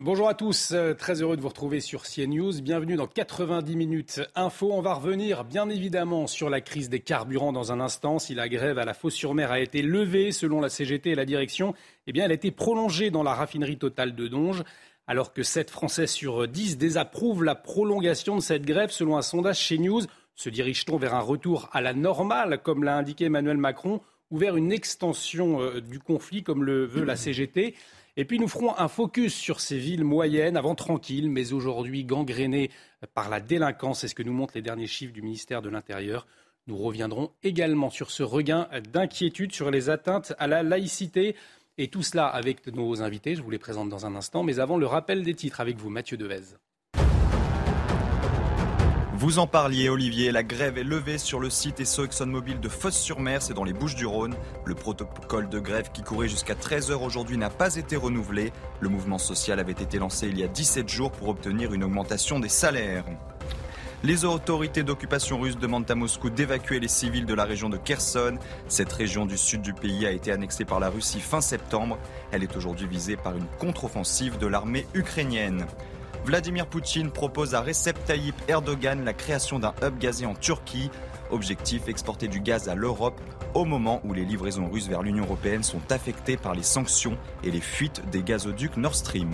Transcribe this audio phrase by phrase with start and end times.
[0.00, 2.62] Bonjour à tous, euh, très heureux de vous retrouver sur CNews.
[2.62, 4.70] Bienvenue dans 90 minutes info.
[4.72, 8.20] On va revenir bien évidemment sur la crise des carburants dans un instant.
[8.20, 11.74] Si la grève à la Fos-sur-Mer a été levée selon la CGT et la direction,
[12.06, 14.62] eh bien elle a été prolongée dans la raffinerie totale de Donge.
[15.08, 19.58] Alors que 7 Français sur 10 désapprouvent la prolongation de cette grève selon un sondage
[19.58, 20.02] chez News,
[20.36, 24.56] se dirige-t-on vers un retour à la normale, comme l'a indiqué Emmanuel Macron, ou vers
[24.56, 27.74] une extension euh, du conflit, comme le veut la CGT
[28.18, 32.68] et puis nous ferons un focus sur ces villes moyennes, avant tranquilles, mais aujourd'hui gangrénées
[33.14, 34.00] par la délinquance.
[34.00, 36.26] C'est ce que nous montrent les derniers chiffres du ministère de l'Intérieur.
[36.66, 41.36] Nous reviendrons également sur ce regain d'inquiétude sur les atteintes à la laïcité.
[41.78, 44.42] Et tout cela avec nos invités, je vous les présente dans un instant.
[44.42, 46.56] Mais avant, le rappel des titres avec vous, Mathieu Devez.
[49.20, 50.30] Vous en parliez, Olivier.
[50.30, 54.36] La grève est levée sur le site ESSO ExxonMobil de Fosse-sur-Mer, c'est dans les Bouches-du-Rhône.
[54.64, 58.52] Le protocole de grève qui courait jusqu'à 13h aujourd'hui n'a pas été renouvelé.
[58.78, 62.38] Le mouvement social avait été lancé il y a 17 jours pour obtenir une augmentation
[62.38, 63.02] des salaires.
[64.04, 68.38] Les autorités d'occupation russe demandent à Moscou d'évacuer les civils de la région de Kherson.
[68.68, 71.98] Cette région du sud du pays a été annexée par la Russie fin septembre.
[72.30, 75.66] Elle est aujourd'hui visée par une contre-offensive de l'armée ukrainienne.
[76.24, 80.90] Vladimir Poutine propose à Recep Tayyip Erdogan la création d'un hub gazé en Turquie.
[81.30, 83.20] Objectif exporter du gaz à l'Europe
[83.54, 87.50] au moment où les livraisons russes vers l'Union européenne sont affectées par les sanctions et
[87.50, 89.30] les fuites des gazoducs Nord Stream.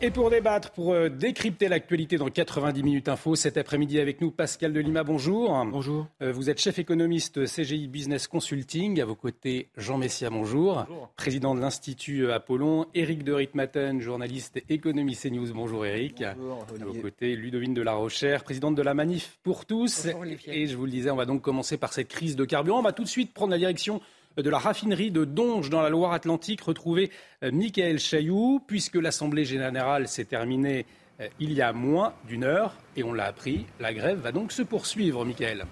[0.00, 4.30] Et pour débattre, pour euh, décrypter l'actualité dans 90 minutes info, cet après-midi avec nous
[4.30, 5.64] Pascal Delima, bonjour.
[5.66, 6.06] Bonjour.
[6.20, 9.00] Euh, vous êtes chef économiste CGI Business Consulting.
[9.00, 10.84] À vos côtés, Jean Messia, bonjour.
[10.88, 11.10] Bonjour.
[11.16, 12.86] Président de l'Institut Apollon.
[12.94, 15.52] Éric de Ritmaten, journaliste économie CNews.
[15.54, 16.22] Bonjour Éric.
[16.36, 20.04] Bonjour, À vos côtés, Ludovine de la Rochère, présidente de la Manif pour tous.
[20.04, 20.62] Bonjour, Olivier.
[20.62, 22.80] Et je vous le disais, on va donc commencer par cette crise de carburant.
[22.80, 24.00] On va tout de suite prendre la direction
[24.36, 27.10] de la raffinerie de Donge dans la Loire-Atlantique, retrouver
[27.42, 30.86] euh, Michael Chailloux, puisque l'Assemblée générale s'est terminée
[31.20, 34.52] euh, il y a moins d'une heure, et on l'a appris, la grève va donc
[34.52, 35.64] se poursuivre, Michael.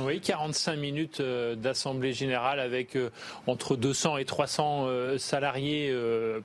[0.00, 3.10] Oui, 45 minutes euh, d'assemblée générale avec euh,
[3.46, 5.94] entre 200 et 300 euh, salariés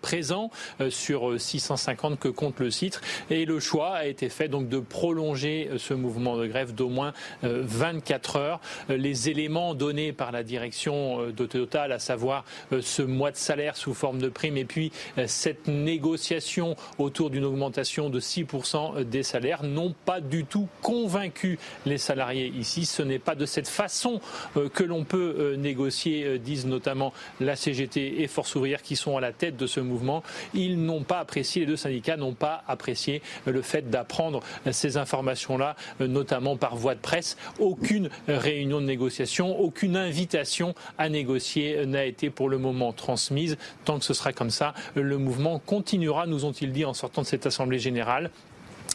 [0.02, 0.52] présents
[0.90, 3.02] sur euh, 650 que compte le site.
[3.30, 7.14] Et le choix a été fait donc de prolonger ce mouvement de grève d'au moins
[7.44, 8.62] euh, 24 heures.
[8.90, 12.44] Les éléments donnés par la direction de Total, à savoir
[12.82, 14.92] ce mois de salaire sous forme de prime et puis
[15.28, 21.98] cette négociation autour d'une augmentation de 6% des salaires, n'ont pas du tout convaincu les
[21.98, 22.86] salariés ici.
[23.20, 24.22] Pas de cette façon
[24.58, 28.96] euh, que l'on peut euh, négocier, euh, disent notamment la CGT et Force ouvrière qui
[28.96, 30.24] sont à la tête de ce mouvement.
[30.54, 35.76] Ils n'ont pas apprécié, les deux syndicats n'ont pas apprécié le fait d'apprendre ces informations-là,
[36.00, 37.38] notamment par voie de presse.
[37.60, 43.58] Aucune réunion de négociation, aucune invitation à négocier n'a été pour le moment transmise.
[43.86, 47.28] Tant que ce sera comme ça, le mouvement continuera, nous ont-ils dit en sortant de
[47.28, 48.32] cette Assemblée générale.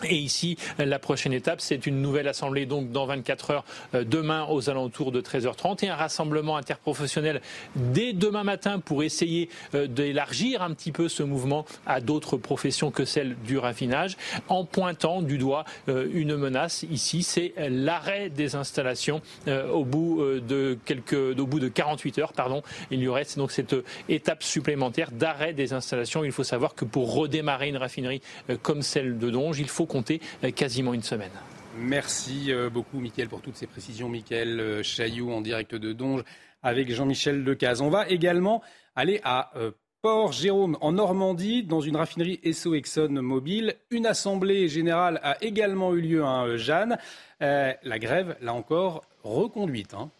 [0.05, 4.47] Et ici, la prochaine étape, c'est une nouvelle assemblée donc dans 24 heures euh, demain
[4.49, 7.41] aux alentours de 13h30 et un rassemblement interprofessionnel
[7.77, 12.91] dès demain matin pour essayer euh, d'élargir un petit peu ce mouvement à d'autres professions
[12.91, 14.16] que celle du raffinage
[14.49, 16.84] en pointant du doigt euh, une menace.
[16.91, 22.62] Ici, c'est l'arrêt des installations au bout de quelques au bout de 48 heures pardon,
[22.91, 23.75] il y aurait donc cette
[24.09, 26.25] étape supplémentaire d'arrêt des installations.
[26.25, 28.22] Il faut savoir que pour redémarrer une raffinerie
[28.62, 31.33] comme celle de Donge, il faut compter euh, quasiment une semaine.
[31.77, 34.09] Merci euh, beaucoup, Michael, pour toutes ces précisions.
[34.09, 36.23] Michael euh, Chailloux en direct de Donge
[36.62, 37.81] avec Jean-Michel Decaze.
[37.82, 38.62] On va également
[38.94, 39.53] aller à
[40.03, 43.76] Port-Jérôme, en Normandie, dans une raffinerie Esso Exxon Mobil.
[43.91, 46.99] Une assemblée générale a également eu lieu à Jeanne.
[47.41, 49.94] La grève, là encore, reconduite.
[49.94, 50.11] hein.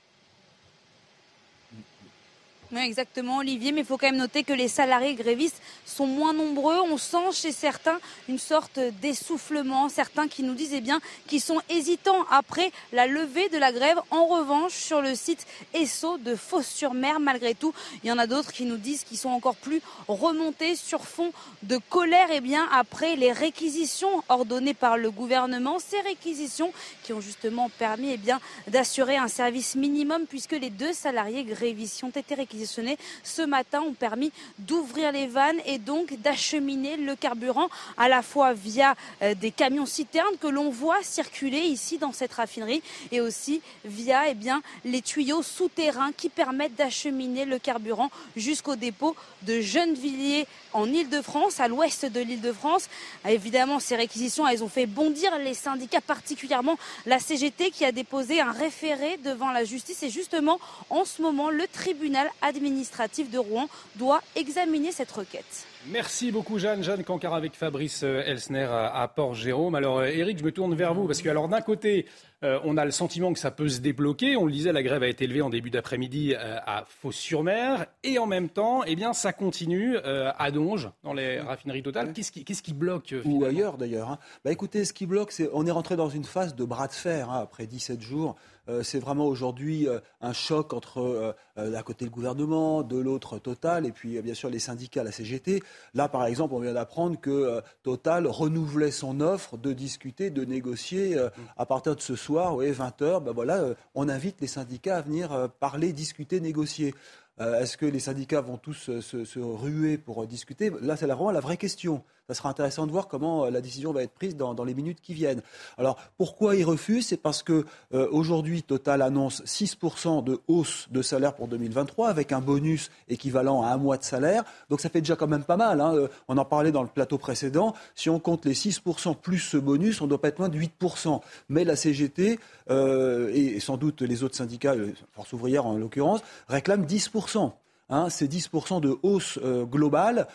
[2.73, 3.73] Oui, exactement, Olivier.
[3.73, 6.79] Mais il faut quand même noter que les salariés grévistes sont moins nombreux.
[6.81, 9.89] On sent chez certains une sorte d'essoufflement.
[9.89, 13.99] Certains qui nous disent eh bien, qu'ils sont hésitants après la levée de la grève.
[14.13, 17.75] En revanche, sur le site ESSO de Fos-sur-Mer, malgré tout,
[18.05, 21.33] il y en a d'autres qui nous disent qu'ils sont encore plus remontés sur fond
[21.65, 25.81] de colère eh bien, après les réquisitions ordonnées par le gouvernement.
[25.81, 26.73] Ces réquisitions
[27.03, 32.05] qui ont justement permis eh bien, d'assurer un service minimum puisque les deux salariés grévistes
[32.05, 32.37] ont été
[32.67, 38.53] ce matin ont permis d'ouvrir les vannes et donc d'acheminer le carburant à la fois
[38.53, 43.63] via euh, des camions citernes que l'on voit circuler ici dans cette raffinerie et aussi
[43.85, 50.47] via eh bien, les tuyaux souterrains qui permettent d'acheminer le carburant jusqu'au dépôt de Gennevilliers
[50.73, 52.89] en Ile-de-France, à l'ouest de l'Île-de-France.
[53.29, 58.41] Évidemment, ces réquisitions, elles ont fait bondir les syndicats, particulièrement la CGT qui a déposé
[58.41, 60.03] un référé devant la justice.
[60.03, 60.61] Et justement,
[60.91, 65.67] en ce moment, le tribunal administratif de Rouen doit examiner cette requête.
[65.87, 66.83] Merci beaucoup Jeanne.
[66.83, 69.75] Jeanne Cancard avec Fabrice euh, Elsner à Port-Jérôme.
[69.75, 72.07] Alors Eric, euh, je me tourne vers vous parce que alors d'un côté,
[72.43, 74.37] on a le sentiment que ça peut se débloquer.
[74.37, 77.87] On le disait, la grève a été levée en début d'après-midi à Fos-sur-Mer.
[78.03, 82.13] Et en même temps, eh bien, ça continue à Donge, dans les raffineries totales.
[82.13, 84.11] Qu'est-ce qui, qui, bloque Ou ailleurs d'ailleurs.
[84.11, 84.19] Hein.
[84.45, 86.93] Bah, écoutez, ce qui bloque, c'est on est rentré dans une phase de bras de
[86.93, 88.37] fer hein, après 17 jours.
[88.71, 93.39] Euh, c'est vraiment aujourd'hui euh, un choc entre euh, d'un côté le gouvernement, de l'autre
[93.39, 95.63] Total, et puis bien sûr les syndicats, la CGT.
[95.95, 101.17] Là, par exemple, on vient d'apprendre que Total renouvelait son offre de discuter, de négocier
[101.57, 103.23] à partir de ce soir, oui, 20h.
[103.23, 103.63] Ben voilà,
[103.95, 106.95] on invite les syndicats à venir parler, discuter, négocier.
[107.39, 110.71] Est-ce que les syndicats vont tous se, ruer pour discuter?
[110.83, 112.05] Là, c'est vraiment la vraie question.
[112.31, 115.01] Ça sera intéressant de voir comment euh, la décision va être prise dans, les minutes
[115.03, 115.43] qui viennent.
[115.79, 121.03] Alors pourquoi ils refusent C'est parce que euh, aujourd'hui Total annonce 6% de hausse de
[121.03, 124.45] salaire pour 2023 avec un bonus équivalent à un mois de salaire.
[124.69, 125.81] Donc ça fait déjà quand même pas mal.
[125.81, 125.93] Hein.
[125.97, 127.75] Euh, on en parlait dans le plateau précédent.
[127.97, 131.21] Si on compte les 6% plus ce bonus, on doit pas être loin de 8%.
[131.49, 132.39] Mais la CGT
[132.71, 134.75] et sans doute les autres syndicats,
[135.15, 137.51] Force ouvrière en l'occurrence, réclament 10%.
[137.93, 140.29] Hein, c'est 10% de hausse globale.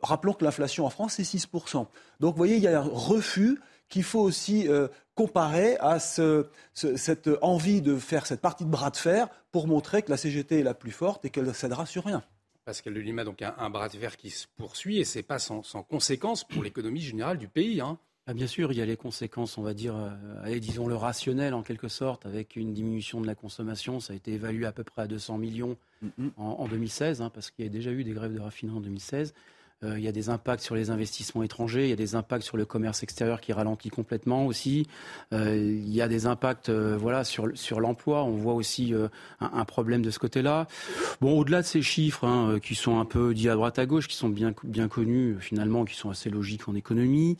[0.00, 1.86] Rappelons que l'inflation en France, c'est 6%.
[2.20, 3.58] Donc, vous voyez, il y a un refus
[3.88, 8.96] qu'il faut aussi euh, comparer à cette envie de faire cette partie de bras de
[8.96, 12.04] fer pour montrer que la CGT est la plus forte et qu'elle ne cédera sur
[12.04, 12.22] rien.
[12.64, 15.38] Pascal de Lima, donc un, bras de fer qui se poursuit et ce n'est pas
[15.38, 17.80] sans, sans conséquence pour l'économie générale du pays.
[17.80, 17.98] Hein.
[18.30, 21.54] Ah, bien sûr, il y a les conséquences, on va dire, euh, disons le rationnel
[21.54, 24.00] en quelque sorte, avec une diminution de la consommation.
[24.00, 25.78] Ça a été évalué à peu près à 200 millions
[26.36, 29.32] en, 2016, hein, parce qu'il y a déjà eu des grèves de raffinerie en 2016.
[29.84, 32.42] Euh, il y a des impacts sur les investissements étrangers, il y a des impacts
[32.42, 34.88] sur le commerce extérieur qui ralentit complètement aussi.
[35.32, 38.24] Euh, il y a des impacts euh, sur, l'emploi.
[38.24, 38.92] On voit aussi
[39.40, 40.66] un, problème de ce côté-là.
[41.20, 44.08] Bon, au-delà de ces chiffres hein, qui sont un peu dits à droite à gauche,
[44.08, 47.36] qui sont bien, bien connus finalement, qui sont assez logiques en économie,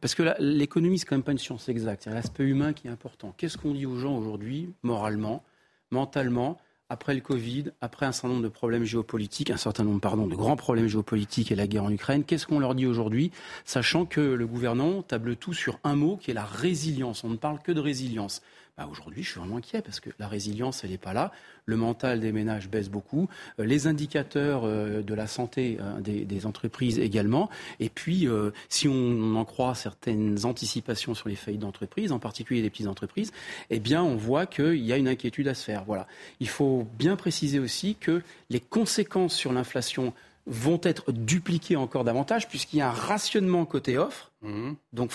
[0.00, 2.04] parce que l'économie, c'est quand même pas une science exacte.
[2.04, 3.34] C'est l'aspect humain qui est important.
[3.36, 5.42] Qu'est-ce qu'on dit aux gens aujourd'hui, moralement,
[5.90, 10.26] mentalement après le Covid, après un certain nombre de problèmes géopolitiques, un certain nombre, pardon,
[10.26, 13.32] de grands problèmes géopolitiques et la guerre en Ukraine, qu'est-ce qu'on leur dit aujourd'hui,
[13.64, 17.24] sachant que le gouvernement table tout sur un mot qui est la résilience.
[17.24, 18.40] On ne parle que de résilience.
[18.76, 21.32] Bah, aujourd'hui, je suis vraiment inquiet parce que la résilience, elle n'est pas là.
[21.64, 23.26] Le mental des ménages baisse beaucoup.
[23.58, 27.48] Euh, les indicateurs euh, de la santé euh, des, entreprises également.
[27.80, 28.28] Et puis,
[28.68, 33.32] si on en croit certaines anticipations sur les faillites d'entreprises, en particulier des petites entreprises,
[33.70, 35.84] eh bien, on voit qu'il y a une inquiétude à se faire.
[35.84, 36.06] Voilà.
[36.40, 40.12] Il faut bien préciser aussi que les conséquences sur l'inflation
[40.46, 44.32] vont être dupliquées encore davantage puisqu'il y a un rationnement côté offre.
[44.42, 44.72] Mmh.
[44.92, 45.12] Donc,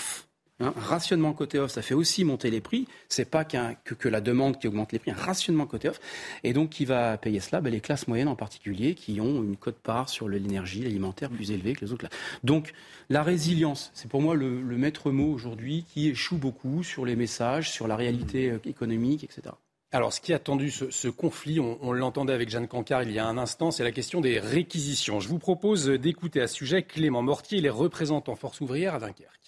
[0.60, 2.86] un rationnement côté offre, ça fait aussi monter les prix.
[3.08, 6.00] C'est pas que, que, la demande qui augmente les prix, un rationnement côté offre.
[6.44, 7.60] Et donc, qui va payer cela?
[7.60, 11.74] Ben, Les classes moyennes en particulier, qui ont une cote-part sur l'énergie, l'alimentaire plus élevée
[11.74, 12.06] que les autres.
[12.44, 12.72] Donc,
[13.10, 17.70] la résilience, c'est pour moi le, maître mot aujourd'hui qui échoue beaucoup sur les messages,
[17.70, 19.54] sur la réalité euh, économique, etc.
[19.92, 23.26] Alors, ce qui a attendu ce, conflit, on, l'entendait avec Jeanne Cancard il y a
[23.26, 25.20] un instant, c'est la question des réquisitions.
[25.20, 28.98] Je vous propose d'écouter à ce sujet Clément Mortier, il est représentant Force ouvrière à
[28.98, 29.41] Dunkerque.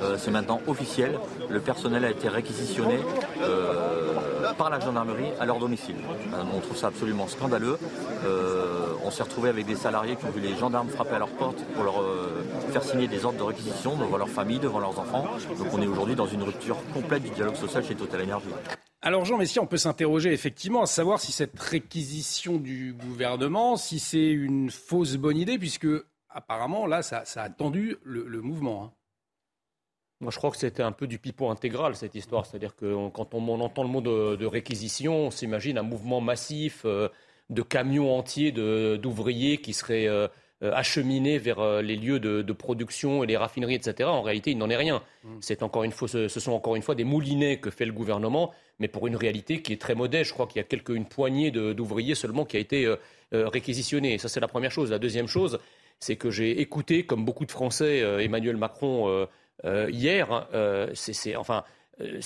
[0.00, 1.18] Euh, c'est maintenant officiel.
[1.50, 2.98] Le personnel a été réquisitionné
[3.42, 5.96] euh, par la gendarmerie à leur domicile.
[6.32, 7.78] Euh, on trouve ça absolument scandaleux.
[9.04, 11.62] on s'est retrouvé avec des salariés qui ont vu les gendarmes frapper à leur porte
[11.74, 12.02] pour leur
[12.70, 15.26] faire signer des ordres de réquisition devant leur famille, devant leurs enfants.
[15.58, 18.48] Donc on est aujourd'hui dans une rupture complète du dialogue social chez Total Energy.
[19.02, 23.98] Alors Jean Messia, on peut s'interroger effectivement à savoir si cette réquisition du gouvernement, si
[23.98, 25.88] c'est une fausse bonne idée, puisque
[26.30, 28.84] apparemment là, ça, a tendu le, mouvement.
[28.84, 28.92] Hein.
[30.22, 32.46] Moi, je crois que c'était un peu du pipeau intégral, cette histoire.
[32.46, 37.08] C'est-à-dire que quand on, entend le mot de, réquisition, on s'imagine un mouvement massif euh,
[37.50, 40.28] de camions entiers d'ouvriers qui seraient euh,
[40.62, 44.08] euh, acheminés vers les lieux de, production et les raffineries, etc.
[44.08, 45.02] En réalité, il n'en est rien.
[45.24, 45.38] Mm.
[45.40, 48.52] C'est encore une fois, ce, sont encore une fois des moulinets que fait le gouvernement,
[48.78, 50.28] mais pour une réalité qui est très modeste.
[50.28, 52.88] Je crois qu'il y a quelques, une poignée d'ouvriers seulement qui a été
[53.32, 54.18] réquisitionnée.
[54.18, 54.92] Ça, c'est la première chose.
[54.92, 55.58] La deuxième chose,
[55.98, 59.26] c'est que j'ai écouté, comme beaucoup de Français, Emmanuel Macron
[59.64, 61.64] euh, hier, euh, c'est, enfin,
[62.00, 62.20] euh,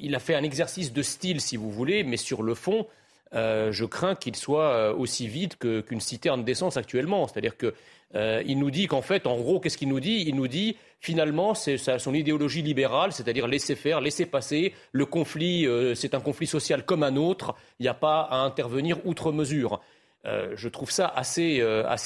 [0.00, 2.86] il a fait un exercice de style, si vous voulez, mais sur le fond,
[3.34, 7.26] je crains qu'il soit aussi vide qu'une citerne d'essence actuellement.
[7.26, 10.24] C'est-à-dire qu'il nous dit qu'en fait, en gros, qu'est-ce qu'il nous dit?
[10.26, 14.74] Il nous dit finalement, c'est son idéologie libérale, c'est-à-dire laisser faire, laisser passer.
[14.92, 17.54] Le conflit, c'est un conflit social comme un autre.
[17.80, 19.80] Il n'y a pas à intervenir outre mesure.
[20.26, 21.64] je trouve ça assez,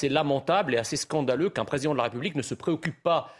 [0.09, 3.33] lamentable et assez scandaleux qu'un président de la République ne se préoccupe pas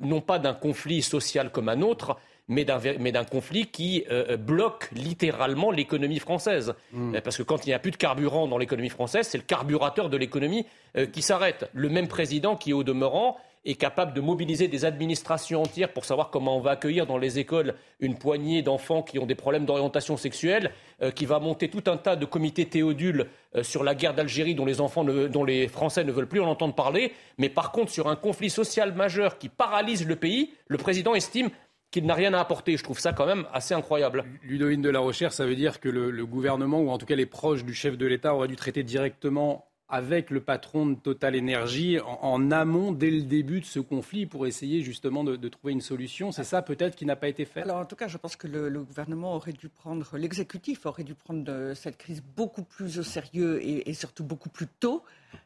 [0.00, 2.16] non pas d'un conflit social comme un autre,
[2.48, 6.74] mais d'un conflit qui euh, bloque littéralement l'économie française.
[6.92, 7.14] Hmm.
[7.14, 9.44] Euh, parce que quand il n'y a plus de carburant dans l'économie française, c'est le
[9.44, 10.66] carburateur de l'économie
[11.12, 11.68] qui s'arrête.
[11.72, 16.30] Le même président qui, au demeurant, est capable de mobiliser des administrations entières pour savoir
[16.30, 20.16] comment on va accueillir dans les écoles une poignée d'enfants qui ont des problèmes d'orientation
[20.16, 24.14] sexuelle, euh, qui va monter tout un tas de comités théodules euh, sur la guerre
[24.14, 27.72] d'Algérie dont les enfants, dont les Français ne veulent plus en entendre parler, mais par
[27.72, 31.50] contre sur un conflit social majeur qui paralyse le pays, le président estime
[31.90, 32.76] qu'il n'a rien à apporter.
[32.76, 34.24] Je trouve ça quand même assez incroyable.
[34.42, 37.26] Ludovine de la Recherche, ça veut dire que le gouvernement, ou en tout cas les
[37.26, 42.00] proches du chef de l'État, auraient dû traiter directement avec le patron de Total Energy
[42.00, 46.32] en, amont dès le début de ce conflit pour essayer justement de, trouver une solution.
[46.32, 47.62] C'est ça peut-être qui n'a pas été fait?
[47.62, 51.14] Alors en tout cas, je pense que le, gouvernement aurait dû prendre, l'exécutif aurait dû
[51.14, 55.04] prendre cette crise beaucoup plus au sérieux et, surtout beaucoup plus tôt,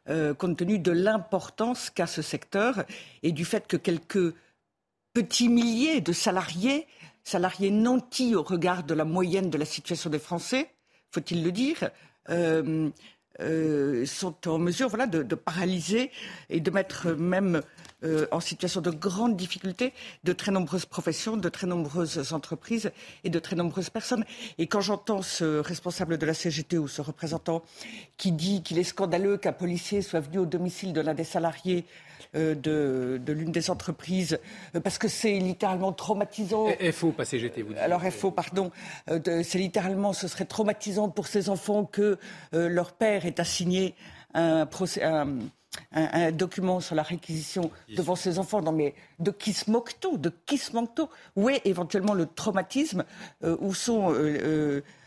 [0.09, 2.85] euh, compte tenu de l'importance qu'a ce secteur
[3.23, 4.35] et du fait que quelques
[5.13, 6.87] petits milliers de salariés,
[7.23, 10.71] salariés nantis au regard de la moyenne de la situation des Français,
[11.11, 11.91] faut-il le dire,
[12.31, 12.89] euh,
[13.41, 16.11] euh, sont en mesure de, paralyser
[16.51, 17.63] et de mettre même
[18.05, 19.93] euh, en situation de grande difficulté
[20.25, 22.93] de très nombreuses professions, de très nombreuses entreprises
[23.25, 24.25] et de très nombreuses personnes.
[24.59, 27.63] Et quand j'entends ce responsable de la CGT ou ce représentant
[28.17, 31.85] qui dit qu'il est scandaleux qu'un policier soit venu au domicile de l'un des salariés
[32.35, 34.39] euh, de, l'une des entreprises,
[34.75, 36.67] euh, parce que c'est littéralement traumatisant.
[36.93, 37.79] FO, pas CGT, vous dites.
[37.79, 38.71] Alors FO, pardon.
[39.09, 42.19] Euh, c'est littéralement, ce serait traumatisant pour ces enfants que
[42.53, 43.95] leur père ait assigné
[44.35, 44.69] un,
[45.03, 45.39] un,
[46.33, 48.63] document sur la réquisition devant ses enfants.
[48.63, 53.05] Non, mais de qui se moque-t-on De qui se moque-t-on Où est éventuellement le traumatisme
[53.43, 54.15] Où sont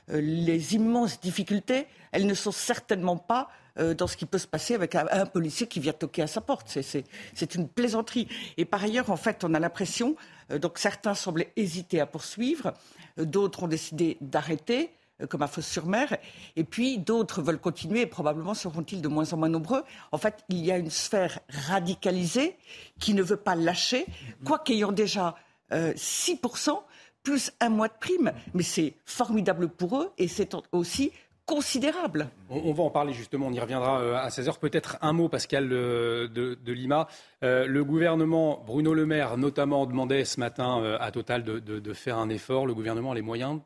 [0.08, 1.88] les immenses difficultés?
[2.12, 3.50] Elles ne sont certainement pas
[3.80, 6.42] euh, dans ce qui peut se passer avec un, policier qui vient toquer à sa
[6.42, 6.68] porte.
[6.68, 8.28] C'est une plaisanterie.
[8.58, 10.18] Et par ailleurs, en fait, on a l'impression,
[10.52, 12.74] euh, donc certains semblaient hésiter à poursuivre,
[13.18, 14.92] euh, d'autres ont décidé d'arrêter
[15.30, 16.18] comme à Fos-sur-Mer,
[16.56, 19.84] et puis d'autres veulent continuer, et probablement seront-ils de moins en moins nombreux.
[20.12, 22.56] En fait, il y a une sphère radicalisée
[23.00, 24.06] qui ne veut pas lâcher,
[24.46, 25.36] quoi qu'ayant déjà
[25.72, 26.80] 6%,
[27.24, 28.34] plus un mois de prime.
[28.54, 31.12] Mais c'est formidable pour eux, et c'est aussi
[31.46, 32.30] considérable.
[32.50, 34.58] On, va en parler justement, on y reviendra euh, à 16h.
[34.60, 37.08] Peut-être un mot, Pascal de, de, Lima.
[37.44, 42.18] Euh, le gouvernement, Bruno Le Maire notamment, demandait ce matin euh, à Total de, faire
[42.18, 42.66] un effort.
[42.66, 43.60] Le gouvernement a les moyens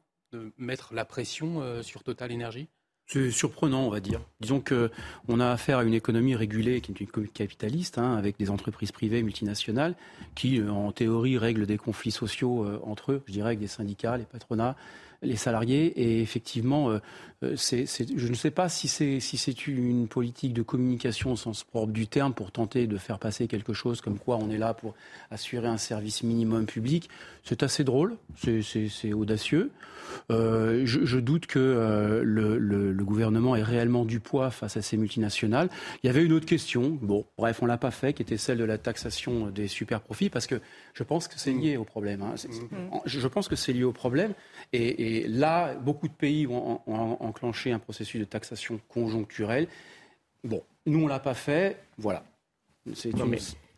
[0.57, 2.67] mettre la pression sur Total Énergie
[3.07, 4.19] c'est surprenant, on va dire.
[4.39, 8.35] Disons qu'on a affaire à une économie régulée qui est une économie capitaliste, hein, avec
[8.39, 9.93] des entreprises privées multinationales
[10.33, 14.23] qui, en théorie, règlent des conflits sociaux entre eux, je dirais, avec des syndicats, les
[14.23, 14.75] patronats,
[15.21, 15.87] les salariés.
[16.01, 16.99] Et effectivement, euh,
[17.43, 21.91] euh, je ne sais pas si c'est si une politique de communication au sens propre
[21.91, 24.95] du terme pour tenter de faire passer quelque chose comme quoi on est là pour
[25.31, 27.09] assurer un service minimum public.
[27.43, 29.71] C'est assez drôle, c'est audacieux.
[30.31, 35.69] Euh, je, doute que le, gouvernement ait réellement du poids face à ces multinationales.
[36.03, 38.57] Il y avait une autre question, bon, bref, on l'a pas fait, qui était celle
[38.57, 40.59] de la taxation des super profits, parce que
[40.93, 42.21] je pense que c'est lié au problème.
[42.21, 42.35] Hein.
[43.05, 44.33] Je pense que c'est lié au problème.
[44.73, 49.67] Et, là, beaucoup de pays ont, enclenché un processus de taxation conjoncturelle.
[50.43, 51.77] Bon, nous, on ne l'a pas fait.
[51.97, 52.23] Voilà.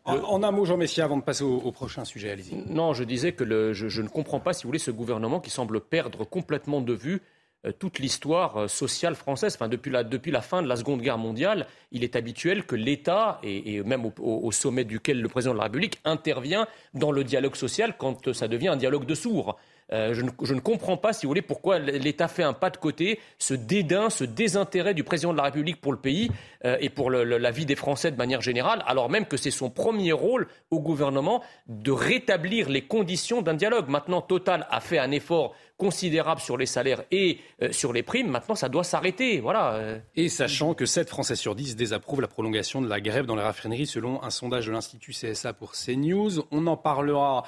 [0.04, 2.56] En, un mot, Jean Messia, avant de passer au, prochain sujet, allez-y.
[2.72, 5.50] Non, je disais que je, je, ne comprends pas, si vous voulez, ce gouvernement qui
[5.50, 7.20] semble perdre complètement de vue
[7.66, 9.54] euh, toute l'histoire euh, sociale française.
[9.56, 12.76] Enfin, depuis, la, depuis la fin de la Seconde Guerre mondiale, il est habituel que
[12.76, 17.56] l'État, et, même au, sommet duquel le président de la République intervient dans le dialogue
[17.56, 19.58] social quand ça devient un dialogue de sourds.
[19.92, 23.20] Euh, je, ne, comprends pas, si vous voulez, pourquoi l'État fait un pas de côté,
[23.38, 26.30] ce dédain, ce désintérêt du président de la République pour le pays
[26.64, 29.70] euh, et pour la vie des Français de manière générale, alors même que c'est son
[29.70, 33.88] premier rôle au gouvernement de rétablir les conditions d'un dialogue.
[33.88, 38.28] Maintenant, Total a fait un effort considérable sur les salaires et euh, sur les primes.
[38.28, 39.40] Maintenant, ça doit s'arrêter.
[39.40, 39.98] Voilà.
[40.14, 43.42] Et sachant que 7 Français sur 10 désapprouvent la prolongation de la grève dans les
[43.42, 46.46] raffineries, selon un sondage de l'Institut CSA pour CNews.
[46.50, 47.44] On en parlera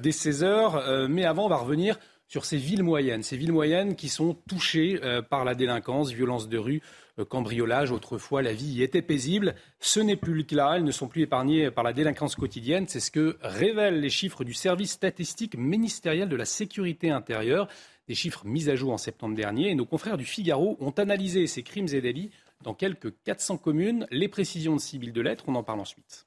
[0.00, 1.08] dès 16 heures.
[1.08, 1.98] mais avant, on va revenir
[2.32, 6.48] sur ces villes moyennes, ces villes moyennes qui sont touchées euh, par la délinquance, violence
[6.48, 6.82] de rue, euh,
[7.28, 7.92] cambriolage.
[7.92, 9.54] Autrefois, la vie y était paisible.
[9.80, 10.74] Ce n'est plus le cas.
[10.74, 12.86] Elles ne sont plus épargnées par la délinquance quotidienne.
[12.88, 17.68] C'est ce que révèlent les chiffres du service statistique ministériel de la sécurité intérieure.
[18.08, 19.70] Des chiffres mis à jour en septembre dernier.
[19.70, 22.30] Et nos confrères du Figaro ont analysé ces crimes et délits
[22.62, 24.06] dans quelques 400 communes.
[24.10, 26.26] Les précisions de Sybille Lettres, on en parle ensuite.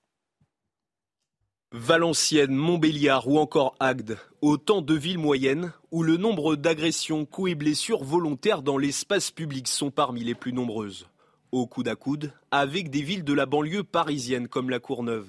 [1.78, 7.56] Valenciennes, Montbéliard ou encore Agde, autant de villes moyennes où le nombre d'agressions, coups et
[7.56, 11.10] blessures volontaires dans l'espace public sont parmi les plus nombreuses.
[11.52, 15.28] Au coude à coude, avec des villes de la banlieue parisienne comme la Courneuve.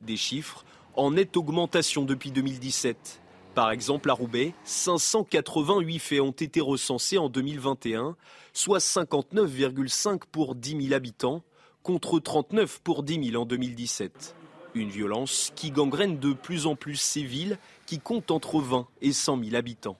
[0.00, 0.64] Des chiffres
[0.96, 3.20] en nette augmentation depuis 2017.
[3.54, 8.16] Par exemple, à Roubaix, 588 faits ont été recensés en 2021,
[8.52, 11.44] soit 59,5 pour 10 000 habitants,
[11.84, 14.34] contre 39 pour 10 000 en 2017.
[14.76, 17.56] Une violence qui gangrène de plus en plus ces villes
[17.86, 19.96] qui comptent entre 20 et 100 000 habitants.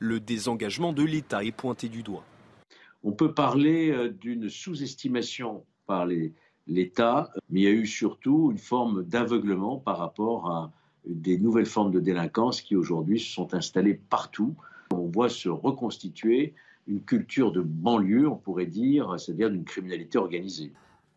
[0.00, 2.24] Le désengagement de l'État est pointé du doigt.
[3.02, 6.06] On peut parler euh, d'une sous-estimation par
[6.66, 10.70] l'État, mais il y a eu surtout une forme d'aveuglement par rapport à
[11.06, 14.54] des nouvelles formes de délinquance qui aujourd'hui se sont installées partout.
[14.90, 16.52] On voit se reconstituer
[16.86, 20.70] une culture de banlieue, on pourrait dire, c'est-à-dire d'une criminalité organisée.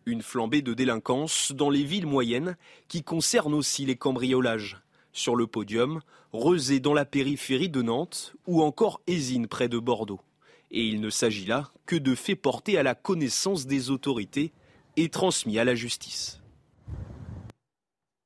[0.06, 4.82] Une flambée de délinquance dans les villes moyennes qui concerne aussi les cambriolages.
[5.14, 6.02] Sur le podium,
[6.34, 10.22] Rezé dans la périphérie de Nantes ou encore Ésine près de Bordeaux.
[10.72, 14.54] Et il ne s'agit là que de faits portés à la connaissance des autorités
[14.96, 16.41] et transmis à la justice.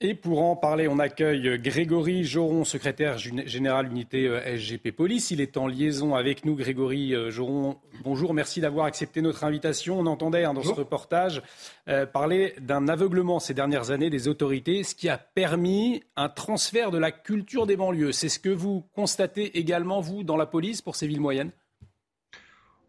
[0.01, 5.31] Et pour en parler, on accueille Grégory Joron, secrétaire général unité euh, SGP Police.
[5.31, 6.57] Il est en liaison avec nous.
[6.57, 9.97] Grégory euh, Joron, bonjour, merci d'avoir accepté notre invitation.
[9.97, 11.41] On entendait hein, dans ce reportage
[11.87, 16.91] euh, parler d'un aveuglement ces dernières années des autorités, ce qui a permis un transfert
[16.91, 18.11] de la culture des banlieues.
[18.11, 21.51] C'est ce que vous constatez également, vous, dans la police pour ces villes moyennes?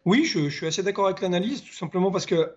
[0.05, 2.53] Oui, je, je suis assez d'accord avec l'analyse, tout simplement parce que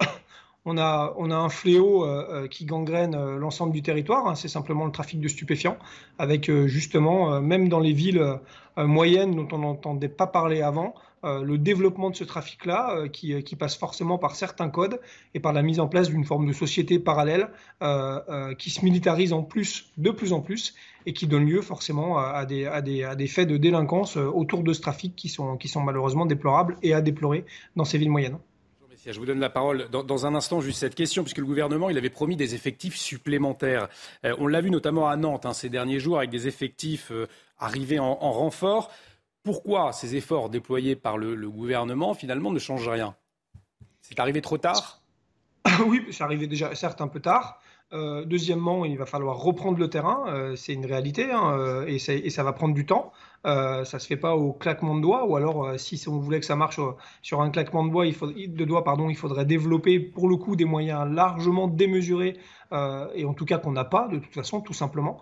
[0.70, 4.36] on a, un fléau euh, euh, qui gangrène euh, l'ensemble du territoire, hein.
[4.36, 5.78] c'est simplement le trafic de stupéfiants,
[6.18, 8.40] avec justement, même dans les villes
[8.78, 14.18] moyennes dont on n'entendait pas parler avant, le développement de ce trafic-là, qui, passe forcément
[14.18, 15.00] par certains codes
[15.34, 17.50] et par la mise en place d'une forme de société parallèle
[18.58, 22.46] qui se militarise en plus, de plus en plus, et qui donne lieu forcément à,
[22.46, 27.46] des, faits de délinquance autour de ce trafic qui sont malheureusement déplorables et à déplorer
[27.75, 28.40] dans ces villes moyennes.
[29.05, 31.98] Je vous donne la parole dans, un instant, juste cette question, puisque le gouvernement il
[31.98, 33.88] avait promis des effectifs supplémentaires.
[34.25, 37.27] Euh, on l'a vu notamment à Nantes hein, ces derniers jours avec des effectifs euh,
[37.57, 38.92] arrivés en, renfort.
[39.44, 43.16] Pourquoi ces efforts déployés par le, gouvernement finalement ne changent rien?
[44.01, 45.01] C'est arrivé trop tard?
[45.85, 47.62] Oui, c'est arrivé déjà certes un peu tard.
[47.94, 52.51] Euh, deuxièmement, il va falloir reprendre le terrain, c'est une réalité, hein, et, ça va
[52.51, 53.14] prendre du temps.
[53.46, 56.42] Euh, ça se fait pas au claquement de doigts, ou alors euh, si on voulait
[56.42, 60.00] que ça marche euh, sur un claquement de, doigts, il doigts, pardon, il faudrait développer
[60.00, 62.38] pour le coup des moyens largement démesurés
[63.16, 65.20] et en tout cas qu'on n'a pas de toute façon, tout simplement.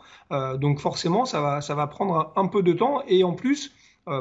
[0.56, 3.74] donc forcément, ça va, ça va prendre un, peu de temps et en plus.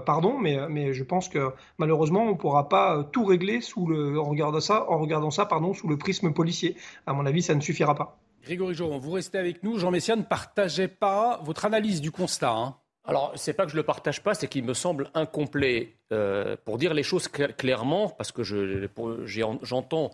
[0.05, 4.61] pardon, mais, mais je pense que malheureusement, on ne pourra pas tout régler en regardant
[4.61, 6.77] ça, en regardant ça pardon, sous le prisme policier.
[7.05, 8.17] À mon avis, ça ne suffira pas.
[8.45, 9.77] Grégory Joron, vous restez avec nous.
[9.77, 12.53] Jean Messia ne partageait pas votre analyse du constat.
[12.53, 12.77] Hein.
[13.07, 15.95] Alors, c'est pas que je le partage pas, c'est qu'il me semble incomplet.
[16.13, 18.43] Euh, pour dire les choses clairement, parce que
[19.63, 20.11] j'entends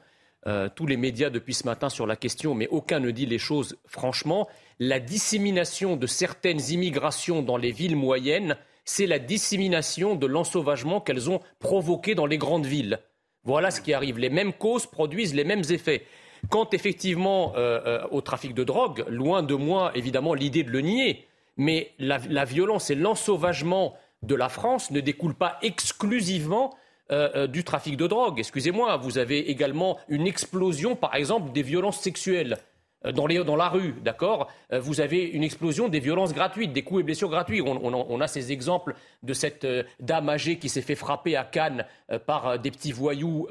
[0.46, 3.38] euh, tous les médias depuis ce matin sur la question, mais aucun ne dit les
[3.38, 4.48] choses franchement.
[4.78, 11.30] La dissémination de certaines immigrations dans les villes moyennes, c'est la dissémination de l'ensauvagement qu'elles
[11.30, 12.98] ont provoqué dans les grandes villes.
[13.44, 14.18] Voilà ce qui arrive.
[14.18, 16.04] Les mêmes causes produisent les mêmes effets.
[16.50, 21.26] Quant effectivement euh, au trafic de drogue, loin de moi évidemment l'idée de le nier
[21.62, 26.74] mais la, violence et l'ensauvagement de la France ne découlent pas exclusivement
[27.10, 28.38] euh, euh, du trafic de drogue.
[28.38, 32.58] Excusez-moi, vous avez également une explosion, par exemple, des violences sexuelles.
[33.04, 34.50] Euh, dans, la rue, d'accord?
[34.72, 37.60] Vous avez une explosion des violences gratuites, des coups et blessures gratuits.
[37.60, 39.66] On, a ces exemples de cette
[40.00, 41.84] dame âgée qui s'est fait frapper à Cannes
[42.26, 43.48] par des petits voyous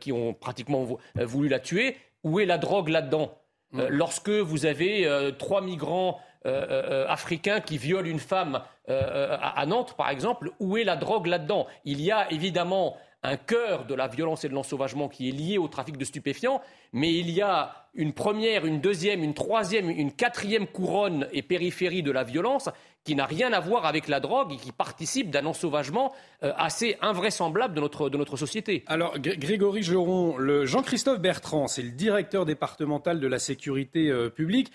[0.00, 1.96] qui ont pratiquement voulu la tuer.
[2.24, 3.36] Où est la drogue là-dedans?
[3.72, 3.82] Mm.
[3.90, 5.06] Lorsque vous avez
[5.38, 11.26] trois migrants africain qui viole une femme à Nantes, par exemple, où est la drogue
[11.26, 11.66] là-dedans?
[11.84, 15.58] Il y a évidemment un cœur de la violence et de l'ensauvagement qui est lié
[15.58, 16.60] au trafic de stupéfiants,
[16.92, 22.02] mais il y a une première, une deuxième, une troisième, une quatrième couronne et périphérie
[22.02, 22.68] de la violence
[23.02, 26.96] qui n'a rien à voir avec la drogue et qui participe d'un ensauvagement euh, assez
[27.00, 28.84] invraisemblable de notre, de notre société.
[28.86, 34.70] Alors, Grégory Geron, Jean-Christophe Bertrand, c'est le directeur départemental de la sécurité euh, publique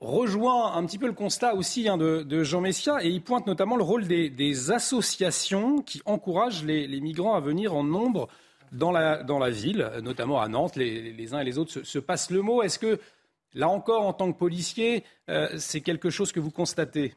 [0.00, 3.76] rejoint un petit peu le constat aussi hein, de, Jean Messia et il pointe notamment
[3.76, 8.28] le rôle des, associations qui encouragent les, migrants à venir en nombre
[8.72, 10.76] dans la, ville, notamment à Nantes.
[10.76, 12.62] Les, uns et les autres se, passent le mot.
[12.62, 12.98] Est-ce que,
[13.54, 17.14] là encore, en tant que policier, euh, c'est quelque chose que vous constatez?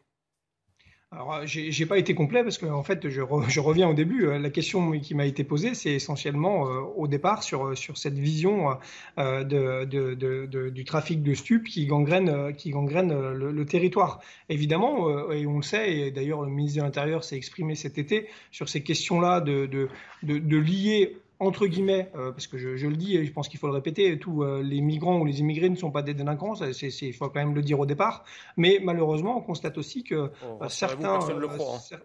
[1.17, 4.27] Alors, euh, j'ai pas été complet parce que en fait, je, reviens au début.
[4.27, 8.19] Euh, la question qui m'a été posée, c'est essentiellement euh, au départ sur sur cette
[8.19, 8.77] vision
[9.17, 14.19] de, du trafic de stupes qui gangrène qui gangrène le, territoire.
[14.49, 18.27] Évidemment, et on le sait, et d'ailleurs le ministre de l'Intérieur s'est exprimé cet été
[18.51, 19.89] sur ces questions-là de, de,
[20.21, 23.67] de lier entre guillemets, euh, parce que je, le dis et je pense qu'il faut
[23.67, 27.13] le répéter, tous euh, les migrants ou les immigrés ne sont pas des délinquants, il
[27.13, 28.23] faut quand même le dire au départ.
[28.55, 31.99] Mais malheureusement, on constate aussi que oh, euh, certains, hein.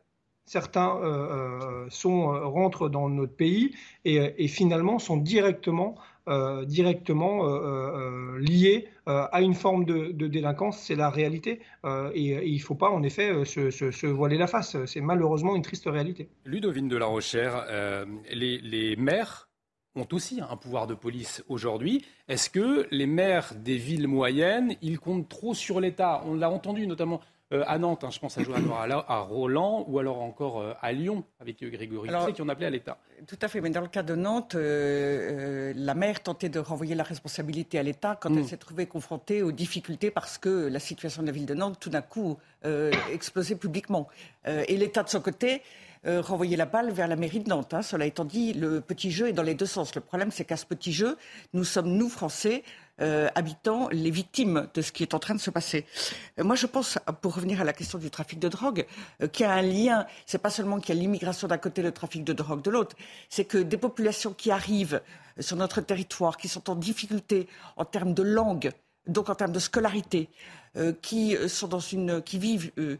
[0.44, 1.00] certains
[1.88, 5.96] sont, rentrent dans notre pays et, et finalement sont directement
[6.28, 11.60] euh, directement euh, euh, lié à une forme de, délinquance, c'est la réalité.
[12.14, 14.76] Et, il ne faut pas, en effet, se, voiler la face.
[14.86, 16.28] C'est malheureusement une triste réalité.
[16.44, 17.66] Ludovine de la Rochère,
[18.30, 19.48] les maires
[19.96, 22.04] ont aussi un pouvoir de police aujourd'hui.
[22.28, 26.22] Est-ce que les maires des villes moyennes, ils comptent trop sur l'État?
[26.26, 27.20] On l'a entendu notamment
[27.52, 30.92] euh, à Nantes, hein, je pense à à, à Roland ou alors encore euh, à
[30.92, 32.98] Lyon avec euh, Grégory qui ont appelé à l'État.
[33.26, 37.04] Tout à fait, mais dans le cas de Nantes, la maire tentait de renvoyer la
[37.04, 38.48] responsabilité à l'État quand elle mm.
[38.48, 41.90] s'est trouvée confrontée aux difficultés parce que la situation de la ville de Nantes, tout
[41.90, 42.38] d'un coup,
[43.12, 44.08] explosait publiquement.
[44.44, 45.62] et l'État, de son côté,
[46.04, 47.74] renvoyait la balle vers la mairie de Nantes.
[47.74, 47.82] Hein.
[47.82, 49.94] Cela étant dit, le petit jeu est dans les deux sens.
[49.94, 51.16] Le problème, c'est qu'à ce petit jeu,
[51.52, 52.64] nous sommes, nous, Français,
[53.02, 55.84] euh, habitants les victimes de ce qui est en train de se passer.
[56.38, 58.86] Euh, moi, je pense, pour revenir à la question du trafic de drogue,
[59.20, 60.06] euh, qu'il y a un lien.
[60.24, 62.96] C'est pas seulement qu'il y a l'immigration d'un côté, le trafic de drogue de l'autre.
[63.28, 65.02] C'est que des populations qui arrivent
[65.40, 68.70] sur notre territoire, qui sont en difficulté en termes de langue,
[69.06, 70.28] donc en termes de scolarité,
[70.76, 72.96] euh, qui euh, sont dans une, qui vivent euh,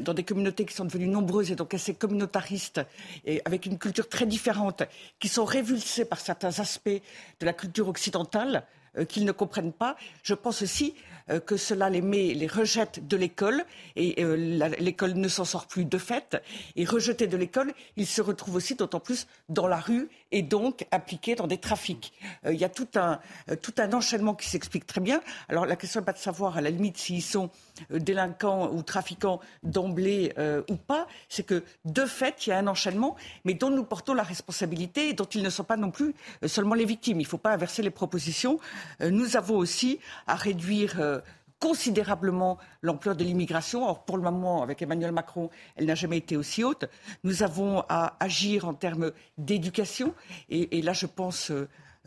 [0.00, 2.80] dans des communautés qui sont devenues nombreuses et donc assez communautaristes
[3.26, 4.82] et avec une culture très différente,
[5.18, 8.64] qui sont révulsés par certains aspects de la culture occidentale
[9.08, 9.96] qu'ils ne comprennent pas.
[10.22, 13.64] Je pense aussi euh, que cela les met, les rejette de l'école
[13.96, 14.36] et euh,
[14.78, 16.42] l'école ne s'en sort plus de fait.
[16.76, 20.86] Et rejetés de l'école, ils se retrouvent aussi d'autant plus dans la rue et donc
[20.92, 22.12] impliqués dans des trafics.
[22.46, 23.20] Euh, il y a tout un,
[23.62, 25.20] tout un enchaînement qui s'explique très bien.
[25.48, 27.50] Alors la question n'est pas de savoir à la limite s'ils sont
[27.90, 30.32] délinquants ou trafiquants d'emblée
[30.68, 34.14] ou pas, c'est que de fait, il y a un enchaînement, mais dont nous portons
[34.14, 36.14] la responsabilité et dont ils ne sont pas non plus
[36.46, 37.20] seulement les victimes.
[37.20, 38.58] Il ne faut pas inverser les propositions.
[39.00, 41.19] nous avons aussi à réduire
[41.60, 43.86] considérablement l'ampleur de l'immigration.
[43.86, 46.86] Or, pour le moment, avec Emmanuel Macron, elle n'a jamais été aussi haute.
[47.22, 50.14] Nous avons à agir en termes d'éducation.
[50.48, 51.52] Et, là, je pense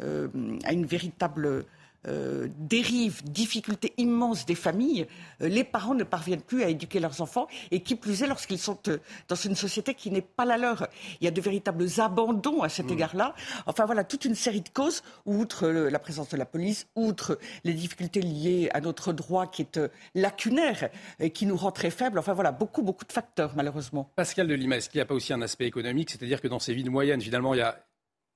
[0.01, 0.27] euh,
[0.65, 1.65] à une véritable
[2.07, 5.07] euh, dérive, difficulté immense des familles,
[5.41, 8.59] euh, les parents ne parviennent plus à éduquer leurs enfants, et qui plus est lorsqu'ils
[8.59, 8.97] sont euh,
[9.29, 10.87] dans une société qui n'est pas la leur.
[11.21, 12.93] Il y a de véritables abandons à cet mm.
[12.93, 13.35] égard-là.
[13.67, 17.73] Enfin voilà, toute une série de causes, outre la présence de la police, outre les
[17.73, 19.79] difficultés liées à notre droit qui est
[20.15, 20.89] lacunaire
[21.19, 22.19] et qui nous rend très faibles.
[22.19, 24.09] Enfin voilà, beaucoup, beaucoup de facteurs, malheureusement.
[24.15, 26.09] Pascal de Lima, est-ce qu'il n'y a pas aussi un aspect économique?
[26.09, 27.77] C'est-à-dire que dans ces villes moyennes, finalement, il y a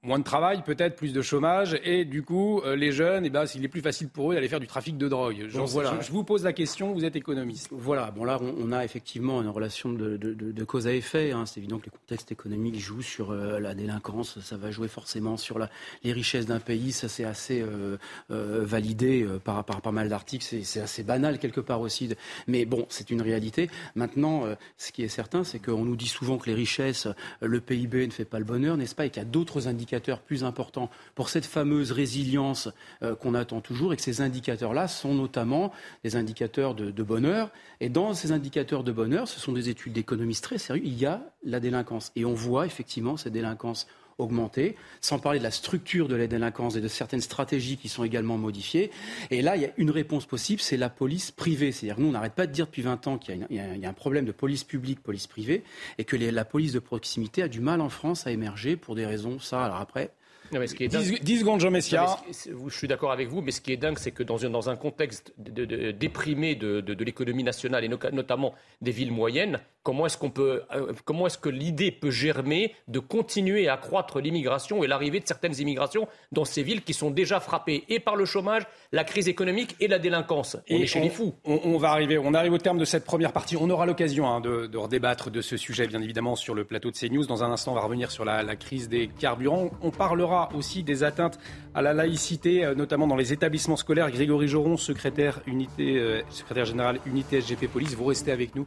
[0.04, 3.46] moins de travail, peut-être plus de chômage, et du coup, euh, les jeunes, eh ben,
[3.56, 5.48] il est plus facile pour eux d'aller faire du trafic de drogue.
[5.50, 6.00] Je, voilà.
[6.02, 7.70] je, vous pose la question, vous êtes économiste.
[7.72, 11.32] Voilà, bon là, on, a effectivement une relation de, cause à effet.
[11.32, 11.46] Hein.
[11.48, 15.36] C'est évident que le contexte économique joue sur euh, la délinquance, ça va jouer forcément
[15.36, 15.70] sur la,
[16.04, 17.98] les richesses d'un pays, ça c'est assez euh,
[18.30, 22.10] validé par, par pas mal d'articles, c'est assez banal quelque part aussi.
[22.46, 23.70] Mais bon, c'est une réalité.
[23.96, 24.44] Maintenant,
[24.78, 27.08] ce qui est certain, c'est qu'on nous dit souvent que les richesses,
[27.42, 29.87] le PIB ne fait pas le bonheur, n'est-ce pas, et qu'il y a d'autres indicateurs
[30.26, 32.70] plus importants pour cette fameuse résilience
[33.04, 35.72] euh, qu'on attend toujours et que ces indicateurs-là sont notamment
[36.04, 37.50] des indicateurs de, bonheur.
[37.80, 41.06] Et dans ces indicateurs de bonheur, ce sont des études d'économistes très sérieux, il y
[41.06, 42.12] a la délinquance.
[42.16, 46.76] Et on voit effectivement cette délinquance augmenter, sans parler de la structure de la délinquance
[46.76, 48.92] et de certaines stratégies qui sont également modifiées.
[49.32, 51.72] Et là, il y a une réponse possible, c'est la police privée.
[51.72, 54.26] C'est-à-dire, nous, on n'arrête pas de dire depuis 20 ans qu'il y, a un problème
[54.26, 55.64] de police publique, police privée,
[55.98, 59.06] et que la police de proximité a du mal en France à émerger pour des
[59.06, 60.12] raisons, ça, alors après,
[60.52, 62.18] 10, secondes, Jean Messia.
[62.46, 64.76] je suis d'accord avec vous, mais ce qui est dingue, c'est que dans, dans, un
[64.76, 70.32] contexte de, déprimé de, de l'économie nationale et notamment des villes moyennes, comment est-ce qu'on
[70.32, 75.22] peut, euh, comment est-ce que l'idée peut germer de continuer à accroître l'immigration et l'arrivée
[75.22, 79.06] de certaines immigrations dans ces villes qui sont déjà frappées et par le chômage, la
[79.06, 80.58] crise économique et la délinquance?
[80.70, 81.36] On est chez les fous.
[81.46, 83.56] On, va arriver, on arrive au terme de cette première partie.
[83.56, 86.92] On aura l'occasion hein, de, de, redébattre de ce sujet, bien évidemment, sur le plateau
[86.92, 87.26] de CNews.
[87.26, 89.70] Dans un instant, on va revenir sur la, la crise des carburants.
[89.82, 91.40] On parlera aussi des atteintes
[91.74, 94.12] à la laïcité, euh, notamment dans les établissements scolaires.
[94.12, 95.42] Grégory Joron, secrétaire,
[95.80, 96.22] euh,
[96.66, 98.66] général unité SGP Police, vous restez avec nous.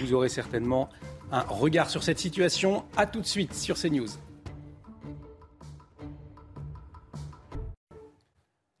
[0.00, 0.88] Vous aurez certainement
[1.32, 2.84] un regard sur cette situation.
[2.96, 4.08] A tout de suite sur CNews.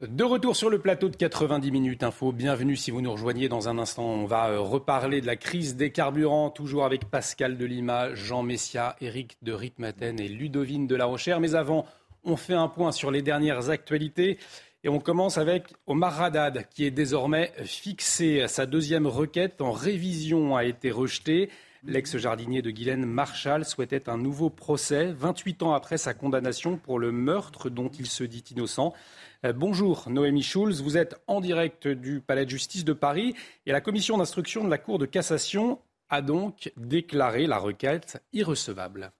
[0.08, 2.30] De retour sur le plateau de 90 minutes info.
[2.30, 4.04] Bienvenue si vous nous rejoignez dans un instant.
[4.04, 8.96] On va euh, reparler de la crise des carburants, toujours avec Pascal Delima, Jean Messia,
[9.00, 11.40] Eric de Ritmaten et Ludovine de la Rochère.
[11.40, 11.86] Mais avant,
[12.24, 14.38] on fait un point sur les dernières actualités.
[14.82, 18.46] Et on commence avec Omar Haddad, qui est désormais fixé.
[18.48, 21.48] Sa deuxième requête en révision a été rejetée.
[21.86, 27.12] L'ex-jardinier de Guylaine Marshall souhaitait un nouveau procès, 28 ans après sa condamnation pour le
[27.12, 28.94] meurtre dont il se dit innocent.
[29.44, 33.34] Euh, bonjour Noémie Schulz, vous êtes en direct du Palais de justice de Paris
[33.66, 39.12] et la commission d'instruction de la Cour de cassation a donc déclaré la requête irrecevable.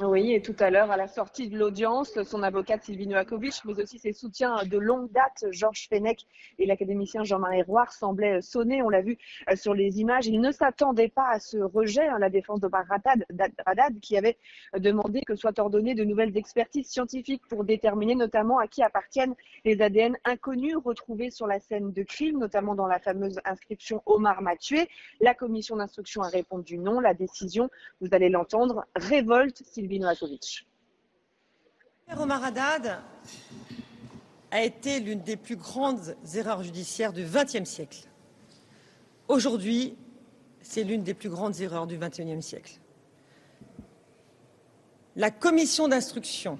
[0.00, 3.80] Oui, et tout à l'heure, à la sortie de l'audience, son avocate Sylvie Noakovic, mais
[3.80, 6.24] aussi ses soutiens de longue date, Georges Fenech
[6.60, 9.18] et l'académicien Jean-Marie Roy, semblaient sonner, on l'a vu
[9.50, 10.28] euh, sur les images.
[10.28, 14.36] Ils ne s'attendaient pas à ce rejet, hein, la défense de Radad, qui avait
[14.76, 19.34] demandé que soient ordonnées de nouvelles expertises scientifiques pour déterminer notamment à qui appartiennent
[19.64, 24.42] les ADN inconnus retrouvés sur la scène de crime, notamment dans la fameuse inscription Omar
[24.42, 24.88] m'a tué.
[25.20, 27.00] La commission d'instruction a répondu non.
[27.00, 27.68] La décision,
[28.00, 29.64] vous allez l'entendre, révolte
[32.16, 33.00] Omar Haddad
[34.50, 38.08] a été l'une des plus grandes erreurs judiciaires du XXe siècle.
[39.28, 39.96] Aujourd'hui,
[40.62, 42.80] c'est l'une des plus grandes erreurs du XXIe siècle.
[45.16, 46.58] La commission d'instruction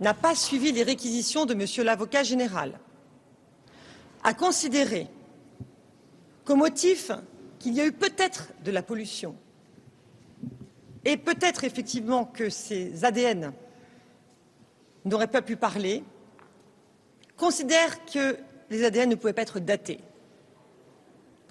[0.00, 2.78] n'a pas suivi les réquisitions de Monsieur l'avocat général,
[4.24, 5.06] a considéré
[6.44, 7.10] qu'au motif
[7.58, 9.36] qu'il y a eu peut-être de la pollution,
[11.06, 13.52] et peut-être effectivement que ces ADN
[15.04, 16.02] n'auraient pas pu parler,
[17.36, 18.36] considère que
[18.70, 20.00] les ADN ne pouvaient pas être datés.